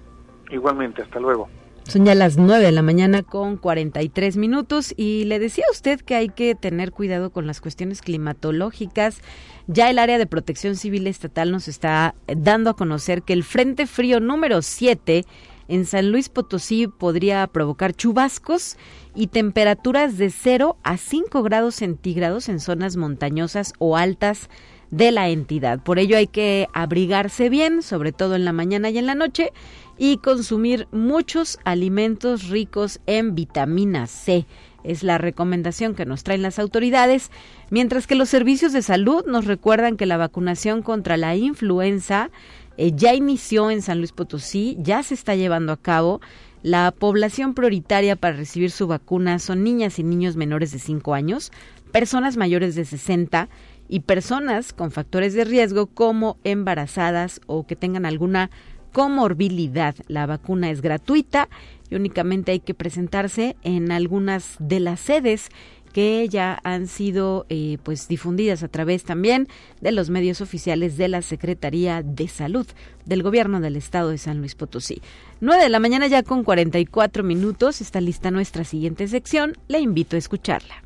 [0.51, 1.49] Igualmente, hasta luego.
[1.85, 6.01] Son ya las 9 de la mañana con 43 minutos y le decía a usted
[6.01, 9.21] que hay que tener cuidado con las cuestiones climatológicas.
[9.69, 13.87] Ya el área de protección civil estatal nos está dando a conocer que el Frente
[13.87, 15.25] Frío número 7
[15.69, 18.77] en San Luis Potosí podría provocar chubascos
[19.15, 24.49] y temperaturas de 0 a 5 grados centígrados en zonas montañosas o altas
[24.91, 25.81] de la entidad.
[25.83, 29.53] Por ello hay que abrigarse bien, sobre todo en la mañana y en la noche,
[29.99, 34.47] y consumir muchos alimentos ricos en vitamina C.
[34.85, 37.31] Es la recomendación que nos traen las autoridades,
[37.71, 42.31] mientras que los servicios de salud nos recuerdan que la vacunación contra la influenza
[42.77, 46.21] eh, ya inició en San Luis Potosí, ya se está llevando a cabo.
[46.63, 51.53] La población prioritaria para recibir su vacuna son niñas y niños menores de 5 años,
[51.93, 53.49] personas mayores de 60
[53.89, 58.51] y personas con factores de riesgo como embarazadas o que tengan alguna
[58.93, 59.95] comorbilidad.
[60.09, 61.49] La vacuna es gratuita
[61.91, 65.51] y únicamente hay que presentarse en algunas de las sedes
[65.97, 69.49] que ya han sido eh, pues difundidas a través también
[69.81, 72.67] de los medios oficiales de la Secretaría de Salud
[73.07, 75.01] del Gobierno del Estado de San Luis Potosí.
[75.41, 79.55] 9 de la mañana ya con 44 minutos está lista nuestra siguiente sección.
[79.69, 80.83] Le invito a escucharla.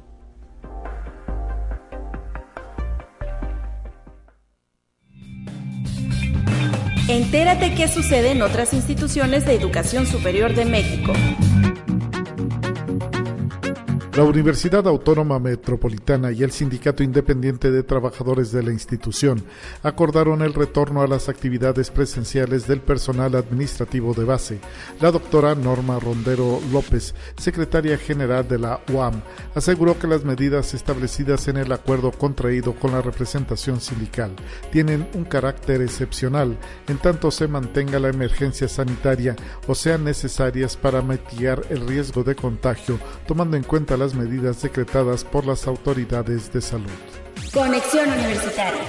[7.09, 11.13] Entérate qué sucede en otras instituciones de educación superior de México.
[14.17, 19.41] La Universidad Autónoma Metropolitana y el Sindicato Independiente de Trabajadores de la institución
[19.85, 24.59] acordaron el retorno a las actividades presenciales del personal administrativo de base.
[25.01, 29.23] La doctora Norma Rondero López, secretaria general de la UAM,
[29.55, 34.33] aseguró que las medidas establecidas en el acuerdo contraído con la representación sindical
[34.73, 36.59] tienen un carácter excepcional
[36.89, 39.37] en tanto se mantenga la emergencia sanitaria
[39.69, 45.23] o sean necesarias para mitigar el riesgo de contagio, tomando en cuenta las medidas decretadas
[45.23, 46.91] por las autoridades de salud.
[47.53, 48.83] Conexión Universitaria.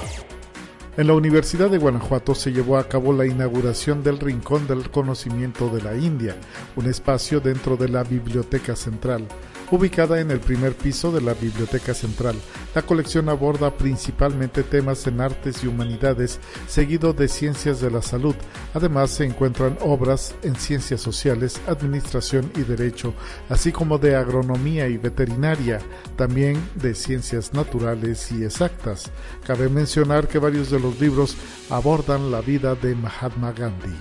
[0.97, 5.69] En la Universidad de Guanajuato se llevó a cabo la inauguración del Rincón del Conocimiento
[5.69, 6.35] de la India,
[6.75, 9.27] un espacio dentro de la Biblioteca Central.
[9.71, 12.35] Ubicada en el primer piso de la Biblioteca Central,
[12.75, 18.35] la colección aborda principalmente temas en artes y humanidades, seguido de ciencias de la salud.
[18.73, 23.13] Además se encuentran obras en ciencias sociales, administración y derecho,
[23.47, 25.79] así como de agronomía y veterinaria,
[26.17, 29.09] también de ciencias naturales y exactas.
[29.47, 31.37] Cabe mencionar que varios de los libros
[31.69, 33.95] abordan la vida de Mahatma Gandhi.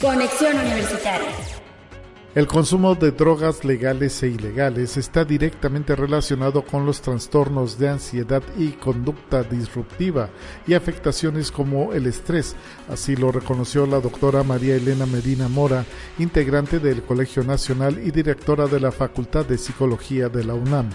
[0.00, 1.69] Conexión Universitaria.
[2.32, 8.40] El consumo de drogas legales e ilegales está directamente relacionado con los trastornos de ansiedad
[8.56, 10.30] y conducta disruptiva
[10.64, 12.54] y afectaciones como el estrés.
[12.88, 15.84] Así lo reconoció la doctora María Elena Medina Mora,
[16.20, 20.88] integrante del Colegio Nacional y directora de la Facultad de Psicología de la UNAM.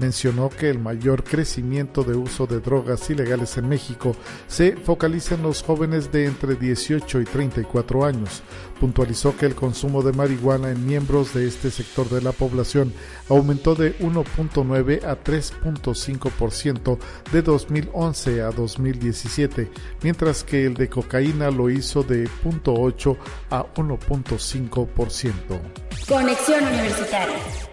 [0.00, 4.16] Mencionó que el mayor crecimiento de uso de drogas ilegales en México
[4.48, 8.42] se focaliza en los jóvenes de entre 18 y 34 años.
[8.80, 12.94] Puntualizó que el consumo de marihuana en miembros de este sector de la población
[13.28, 16.98] aumentó de 1.9 a 3.5%
[17.30, 19.70] de 2011 a 2017,
[20.02, 23.18] mientras que el de cocaína lo hizo de 0.8
[23.50, 25.60] a 1.5%.
[26.08, 27.69] Conexión Universitaria.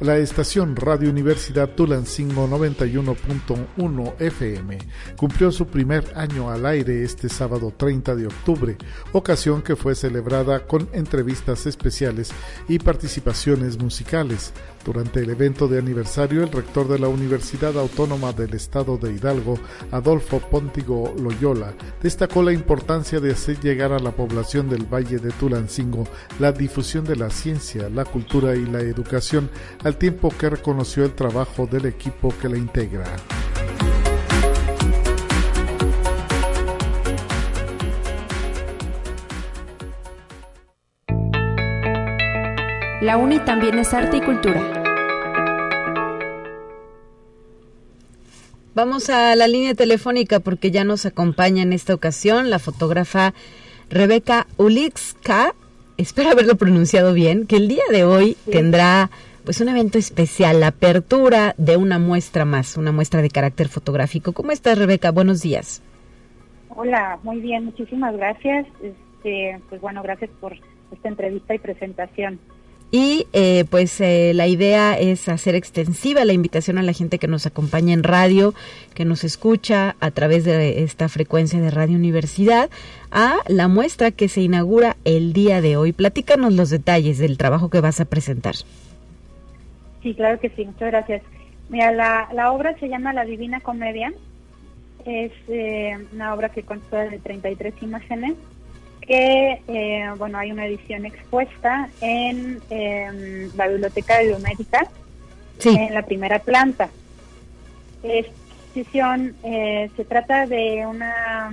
[0.00, 4.78] La estación Radio Universidad Tulancingo 91.1 FM
[5.16, 8.76] cumplió su primer año al aire este sábado 30 de octubre,
[9.12, 12.30] ocasión que fue celebrada con entrevistas especiales
[12.68, 14.52] y participaciones musicales.
[14.86, 19.58] Durante el evento de aniversario, el rector de la Universidad Autónoma del Estado de Hidalgo,
[19.90, 25.32] Adolfo Pontigo Loyola, destacó la importancia de hacer llegar a la población del Valle de
[25.32, 26.06] Tulancingo
[26.38, 29.50] la difusión de la ciencia, la cultura y la educación,
[29.82, 33.06] al tiempo que reconoció el trabajo del equipo que la integra.
[43.00, 44.75] La UNI también es arte y cultura.
[48.76, 53.32] Vamos a la línea telefónica porque ya nos acompaña en esta ocasión la fotógrafa
[53.88, 55.54] Rebeca Ulixka.
[55.96, 59.08] Espero haberlo pronunciado bien, que el día de hoy tendrá
[59.46, 64.34] pues un evento especial, la apertura de una muestra más, una muestra de carácter fotográfico.
[64.34, 65.10] ¿Cómo estás, Rebeca?
[65.10, 65.80] Buenos días.
[66.68, 68.66] Hola, muy bien, muchísimas gracias.
[68.82, 70.52] Este, pues bueno, gracias por
[70.92, 72.38] esta entrevista y presentación.
[72.90, 77.26] Y eh, pues eh, la idea es hacer extensiva la invitación a la gente que
[77.26, 78.54] nos acompaña en radio,
[78.94, 82.70] que nos escucha a través de esta frecuencia de Radio Universidad,
[83.10, 85.92] a la muestra que se inaugura el día de hoy.
[85.92, 88.54] Platícanos los detalles del trabajo que vas a presentar.
[90.02, 91.22] Sí, claro que sí, muchas gracias.
[91.68, 94.12] Mira, la, la obra se llama La Divina Comedia.
[95.04, 98.34] Es eh, una obra que consta de 33 imágenes
[99.06, 104.88] que, eh, bueno, hay una edición expuesta en em, la Biblioteca Biomédica,
[105.64, 106.88] en la primera planta.
[108.02, 111.50] Esta exposición eh, se trata de una,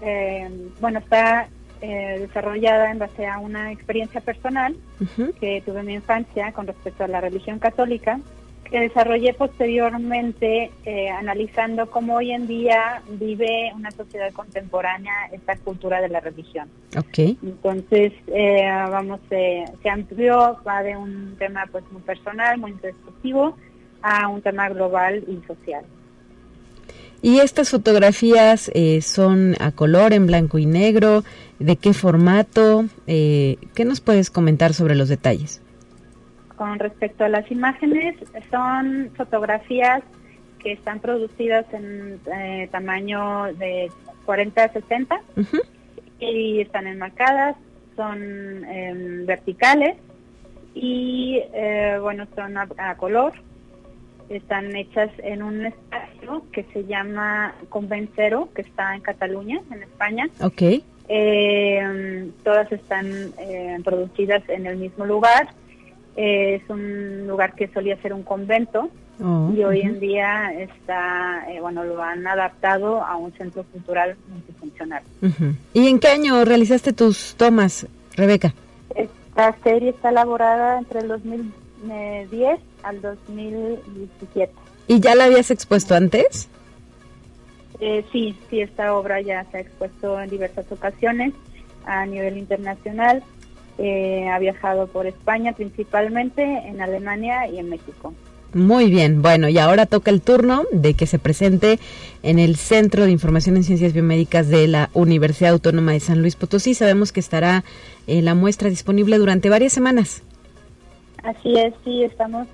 [0.00, 1.48] em, bueno, está
[1.82, 4.74] eh, desarrollada en base a una experiencia personal
[5.38, 8.20] que tuve en mi infancia con respecto a la religión católica
[8.74, 16.00] que desarrollé posteriormente eh, analizando cómo hoy en día vive una sociedad contemporánea esta cultura
[16.00, 16.68] de la religión.
[16.98, 17.38] Okay.
[17.40, 23.56] Entonces, eh, vamos, se amplió, va de un tema pues muy personal, muy introspectivo,
[24.02, 25.84] a un tema global y social.
[27.22, 31.22] ¿Y estas fotografías eh, son a color, en blanco y negro?
[31.60, 32.86] ¿De qué formato?
[33.06, 35.60] ¿Qué nos puedes comentar sobre los detalles?
[36.56, 38.16] Con respecto a las imágenes,
[38.50, 40.02] son fotografías
[40.64, 43.90] que están producidas en eh, tamaño de
[44.24, 45.20] 40 a 60
[46.18, 47.56] y están enmarcadas,
[47.96, 49.96] son em, verticales
[50.74, 53.32] y eh, bueno, son a, color.
[54.28, 60.28] Están hechas en un espacio que se llama Convencero, que está en Cataluña, en España.
[60.40, 60.62] Ok.
[61.08, 63.06] Em, todas están
[63.38, 65.48] eh, producidas en el mismo lugar
[66.16, 68.88] es un lugar que solía ser un convento
[69.22, 74.16] oh, y hoy en día está, eh, bueno, lo han adaptado a un centro cultural
[74.28, 75.02] multifuncional.
[75.72, 77.86] ¿Y en qué año realizaste tus tomas,
[78.16, 78.54] Rebeca?
[78.94, 84.52] Esta serie está elaborada entre el 2010 al 2017.
[84.86, 86.48] ¿Y ya la habías expuesto antes?
[87.80, 91.32] Eh, sí, sí, esta obra ya se ha expuesto en diversas ocasiones
[91.86, 93.22] a nivel internacional
[93.78, 98.14] eh, ha viajado por España principalmente, en Alemania y en México.
[98.54, 101.80] Muy bien, bueno, y ahora toca el turno de que se presente
[102.22, 106.36] en el Centro de Información en Ciencias Biomédicas de la Universidad Autónoma de San Luis
[106.36, 106.74] Potosí.
[106.74, 107.64] Sabemos que estará
[108.06, 110.22] eh, la muestra disponible durante varias semanas.
[111.24, 112.46] Así es, sí, estamos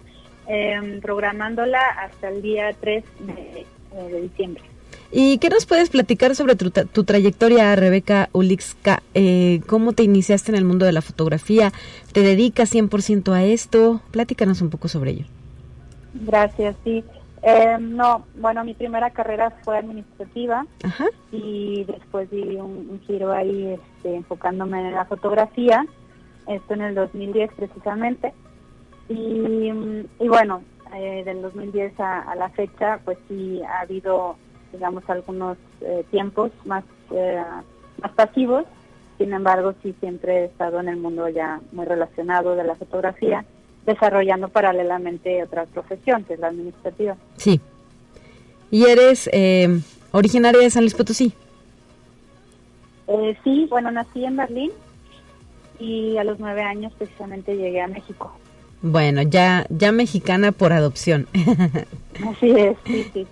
[0.47, 4.70] em, programándola hasta el día 3 de eh, diciembre.
[5.13, 9.03] ¿Y qué nos puedes platicar sobre tu, trayectoria, Rebeca Ulixka?
[9.15, 11.73] Eh, ¿Cómo te iniciaste en el mundo de la fotografía?
[12.13, 14.01] ¿Te dedicas 100% a esto?
[14.13, 15.27] Platícanos un poco sobre ello.
[16.15, 17.03] Gracias, sí.
[17.43, 20.67] Eh, no, bueno, mi primera carrera fue administrativa
[21.33, 25.87] y después di un, giro ahí este, enfocándome en la fotografía,
[26.47, 28.33] esto en el 2010 precisamente.
[29.09, 29.73] Y,
[30.29, 30.63] bueno,
[30.95, 34.37] eh, del 2010 a, a, la fecha, pues sí ha habido
[34.73, 37.43] digamos, algunos eh, tiempos más, eh,
[38.03, 38.65] más pasivos.
[39.19, 43.45] Sin embargo, sí siempre he estado en el mundo ya muy relacionado de la fotografía,
[43.85, 47.17] desarrollando paralelamente otra profesión, que es la administrativa.
[47.37, 47.61] Sí.
[48.71, 49.81] ¿Y eres eh,
[50.13, 51.35] originaria de San Luis Potosí?
[53.43, 54.71] sí, bueno, nací en Berlín
[55.79, 58.33] y a los nueve años precisamente llegué a México.
[58.83, 61.27] Bueno, ya, ya mexicana por adopción.
[62.27, 62.77] Así es,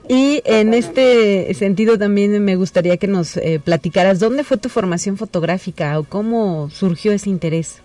[0.08, 5.16] Y en este sentido también me gustaría que nos eh, platicaras dónde fue tu formación
[5.16, 7.82] fotográfica o cómo surgió ese interés.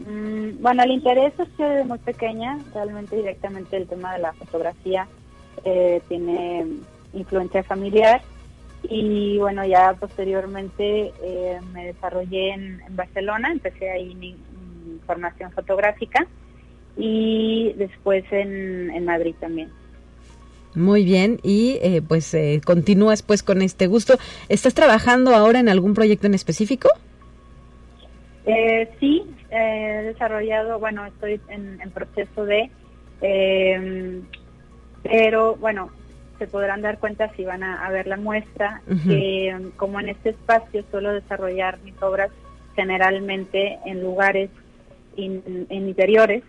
[0.00, 5.08] Mm, bueno, el interés surgió desde muy pequeña, realmente directamente el tema de la fotografía
[5.64, 6.66] eh, tiene
[7.12, 8.22] influencia familiar
[8.88, 14.36] y bueno, ya posteriormente eh, me desarrollé en, Barcelona, empecé ahí mi
[15.06, 16.26] formación fotográfica
[16.96, 19.70] y después en, en Madrid también.
[20.74, 24.14] Muy bien, y eh, pues eh, continúas pues con este gusto.
[24.48, 26.88] ¿Estás trabajando ahora en algún proyecto en específico?
[28.44, 32.70] Eh, sí, he desarrollado, bueno, estoy en, proceso de,
[33.20, 34.22] em,
[35.04, 35.90] pero bueno,
[36.40, 40.84] se podrán dar cuenta si van a, ver la muestra, que como en este espacio
[40.90, 42.30] suelo desarrollar mis obras
[42.74, 44.50] generalmente en lugares
[45.16, 46.42] en interiores,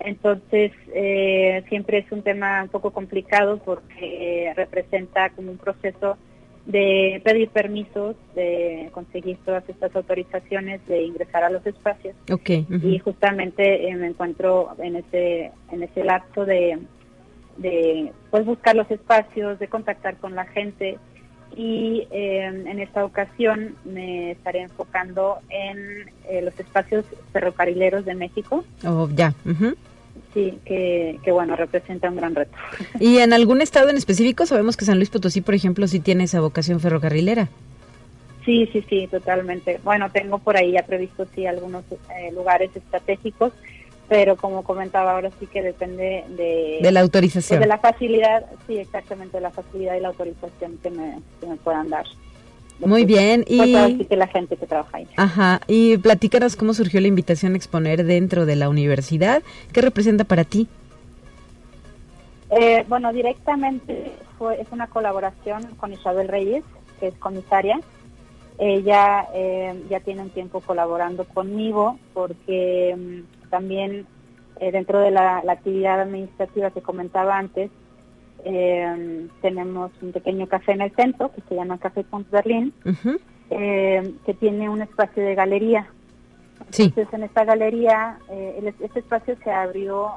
[0.00, 6.16] entonces, eh, siempre es un tema un poco complicado porque representa como un proceso
[6.66, 12.16] de pedir permisos, de conseguir todas estas autorizaciones de ingresar a los espacios.
[12.30, 12.66] Okay.
[12.82, 16.78] Y justamente eh, me encuentro en ese en ese lapso de,
[17.56, 20.98] de pues buscar los espacios, de contactar con la gente
[21.54, 28.64] y eh, en esta ocasión me estaré enfocando en eh, los espacios ferrocarrileros de México.
[28.84, 29.34] Oh, ya.
[30.34, 32.56] Sí, que, que, bueno, representa un gran reto.
[33.00, 34.44] ¿Y en algún estado en específico?
[34.46, 37.48] Sabemos que San Luis Potosí, por ejemplo, sí tiene esa vocación ferrocarrilera.
[38.44, 39.80] Sí, sí, sí, totalmente.
[39.82, 43.52] Bueno, tengo por ahí ya previsto sí algunos eh, lugares estratégicos
[44.08, 47.58] pero como comentaba ahora sí que depende de, de la autorización.
[47.58, 51.46] Pues, de la facilidad, sí, exactamente, de la facilidad y la autorización que me, que
[51.46, 52.06] me puedan dar.
[52.78, 53.44] Muy bien.
[53.46, 55.08] Pues, y que la gente que trabaja ahí.
[55.16, 55.60] Ajá.
[55.66, 59.42] Y platícanos cómo surgió la invitación a exponer dentro de la universidad.
[59.72, 60.68] ¿Qué representa para ti?
[62.50, 66.64] Eh, bueno, directamente fue, es una colaboración con Isabel Reyes,
[67.00, 67.80] que es comisaria.
[68.58, 74.06] Ella eh, ya tiene un tiempo colaborando conmigo porque mm, también
[74.58, 77.70] eh, dentro de la, actividad administrativa que comentaba antes,
[78.44, 82.72] eh, tenemos un pequeño café en el centro que se llama Café Pont Berlín,
[83.50, 85.86] eh, que tiene un espacio de galería.
[86.72, 90.10] Entonces, en esta galería, este espacio se abrió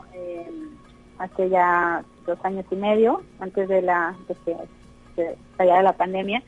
[1.17, 4.35] hace ya dos años y medio, antes de la de
[5.15, 6.41] que se la pandemia,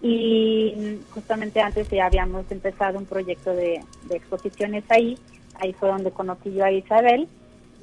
[0.00, 5.18] y justamente antes ya habíamos empezado un proyecto de exposiciones ahí
[5.60, 7.28] ahí fue donde conocí yo a Isabel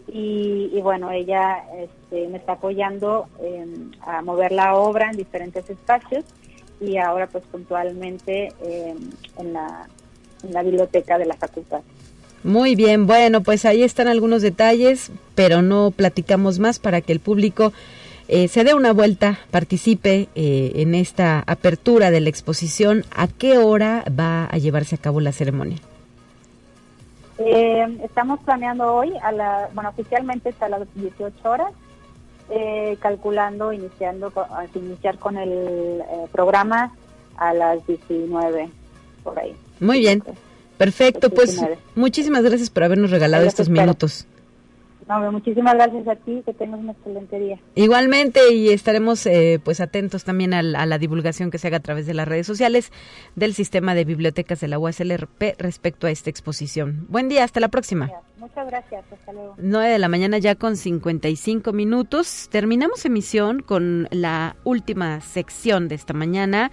[0.08, 3.28] y, bueno, ella este, me está apoyando
[4.02, 6.26] a mover la obra en diferentes espacios
[6.82, 9.88] y ahora pues puntualmente en, la,
[10.44, 11.82] en la biblioteca de la facultad.
[12.44, 17.22] Muy bien, bueno, pues ahí están algunos detalles, pero no platicamos más para que el
[17.22, 17.72] público
[18.28, 23.06] eh, se dé una vuelta, participe eh, en esta apertura de la exposición.
[23.16, 25.78] ¿A qué hora va a llevarse a cabo la ceremonia?
[27.38, 31.72] Eh, estamos planeando hoy, a la, bueno, oficialmente hasta las 18 horas,
[32.50, 34.32] eh, calculando, iniciando,
[34.76, 36.94] iniciar con el eh, programa
[37.38, 38.70] a las 19,
[39.24, 39.56] por ahí.
[39.80, 40.24] Muy bien,
[40.78, 41.60] perfecto, pues
[41.96, 44.28] muchísimas gracias por habernos regalado estos minutos.
[45.08, 47.60] No, muchísimas gracias a ti, que tengas un excelente día.
[47.76, 52.06] Igualmente, y estaremos eh, pues atentos también a, la divulgación que se haga a través
[52.06, 52.92] de las redes sociales
[53.36, 57.06] del sistema de bibliotecas de la USLRP respecto a esta exposición.
[57.10, 58.12] Buen día, hasta la próxima.
[58.38, 59.56] Muchas gracias, hasta luego.
[59.58, 62.50] 9 de la mañana ya con 55 minutos.
[62.52, 66.72] Terminamos emisión con la última sección de esta mañana.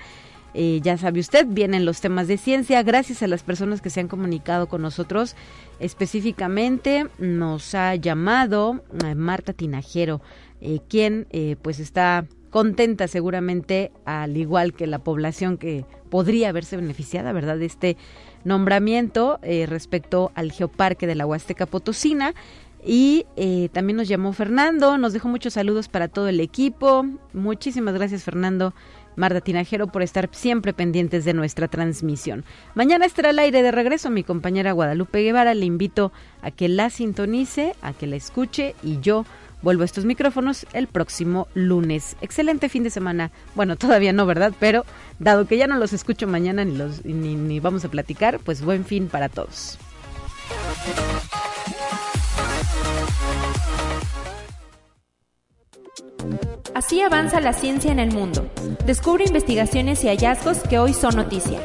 [0.55, 2.83] Eh, ya sabe usted, vienen los temas de ciencia.
[2.83, 5.37] Gracias a las personas que se han comunicado con nosotros.
[5.79, 10.21] Específicamente nos ha llamado eh, Marta Tinajero,
[10.61, 11.27] eh, quien
[11.63, 17.67] pues está contenta seguramente, al igual que la población que podría haberse beneficiada, ¿verdad?, de
[17.67, 17.97] este
[18.45, 22.35] nombramiento respecto al Geoparque de la Huasteca Potosina.
[22.85, 23.27] Y
[23.73, 27.07] también nos llamó Fernando, nos dejó muchos saludos para todo el equipo.
[27.33, 28.75] Muchísimas gracias, Fernando
[29.21, 32.45] Marta Tinajero, por estar siempre pendientes de nuestra transmisión.
[32.75, 35.55] Mañana estará al aire de regreso mi compañera Guadalupe Guevara.
[35.55, 36.11] Le invito
[36.41, 39.27] a que la sintonice, a que la escuche y yo
[39.61, 42.17] vuelvo a estos micrófonos el próximo lunes.
[42.23, 43.31] Excelente fin de semana.
[43.55, 44.55] Bueno, todavía no, ¿verdad?
[44.59, 44.87] Pero
[45.19, 48.63] dado que ya no los escucho mañana ni, los, ni, ni vamos a platicar, pues
[48.63, 49.79] buen fin para todos.
[56.75, 58.49] Así avanza la ciencia en el mundo.
[58.87, 61.61] Descubre investigaciones y hallazgos que hoy son noticia.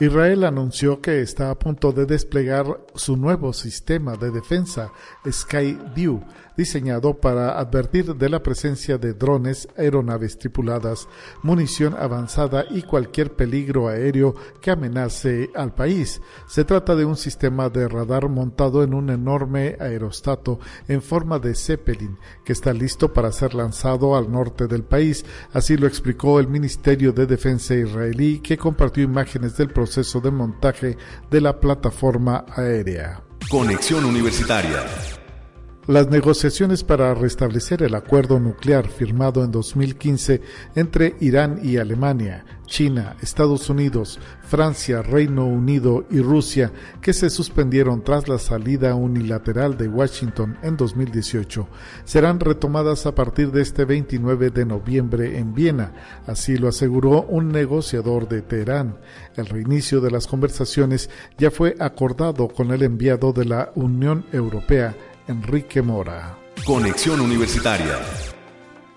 [0.00, 4.92] Israel anunció que está a punto de desplegar su nuevo sistema de defensa,
[5.28, 6.22] Skyview,
[6.58, 11.08] diseñado para advertir de la presencia de drones, aeronaves tripuladas,
[11.42, 16.20] munición avanzada y cualquier peligro aéreo que amenace al país.
[16.48, 21.54] Se trata de un sistema de radar montado en un enorme aerostato en forma de
[21.54, 25.24] Zeppelin que está listo para ser lanzado al norte del país.
[25.52, 30.98] Así lo explicó el Ministerio de Defensa israelí que compartió imágenes del proceso de montaje
[31.30, 33.22] de la plataforma aérea.
[33.48, 34.84] Conexión Universitaria.
[35.88, 40.42] Las negociaciones para restablecer el acuerdo nuclear firmado en 2015
[40.74, 48.04] entre Irán y Alemania, China, Estados Unidos, Francia, Reino Unido y Rusia, que se suspendieron
[48.04, 51.66] tras la salida unilateral de Washington en 2018,
[52.04, 55.94] serán retomadas a partir de este 29 de noviembre en Viena.
[56.26, 58.98] Así lo aseguró un negociador de Teherán.
[59.36, 61.08] El reinicio de las conversaciones
[61.38, 64.94] ya fue acordado con el enviado de la Unión Europea,
[65.28, 66.38] Enrique Mora.
[66.64, 68.37] Conexión Universitaria.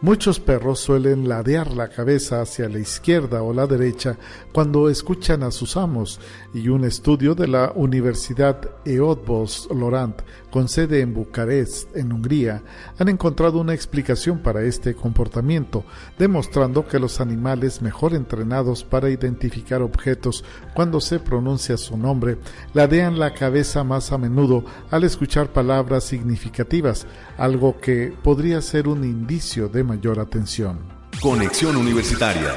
[0.04, 4.18] Muchos perros suelen ladear la cabeza hacia la izquierda o la derecha
[4.52, 6.20] cuando escuchan a sus amos
[6.56, 12.64] y un estudio de la Universidad Eötvös Lorant con sede en Bucarest, en Hungría,
[12.98, 15.86] han encontrado una explicación para este comportamiento,
[16.18, 20.44] demostrando que los animales mejor entrenados para identificar objetos
[20.74, 22.40] cuando se pronuncia su nombre
[22.74, 27.06] ladean la cabeza más a menudo al escuchar palabras significativas,
[27.38, 30.80] algo que podría ser un indicio de mayor atención.
[31.22, 32.56] Conexión Universitaria.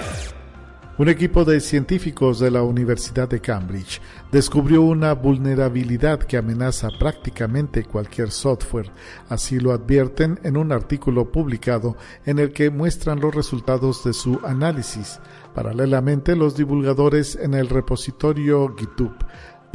[0.97, 7.82] Un equipo de científicos de la Universidad de Cambridge descubrió una vulnerabilidad que amenaza prácticamente
[7.82, 8.93] cualquier software.
[9.28, 14.39] Así lo advierten en un artículo publicado en el que muestran los resultados de su
[14.45, 15.18] análisis.
[15.53, 19.16] Paralelamente, los divulgadores en el repositorio GitHub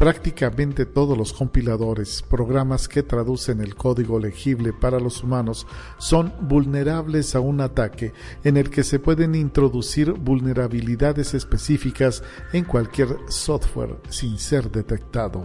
[0.00, 5.66] Prácticamente todos los compiladores, programas que traducen el código legible para los humanos,
[5.98, 12.22] son vulnerables a un ataque en el que se pueden introducir vulnerabilidades específicas
[12.54, 15.44] en cualquier software sin ser detectado.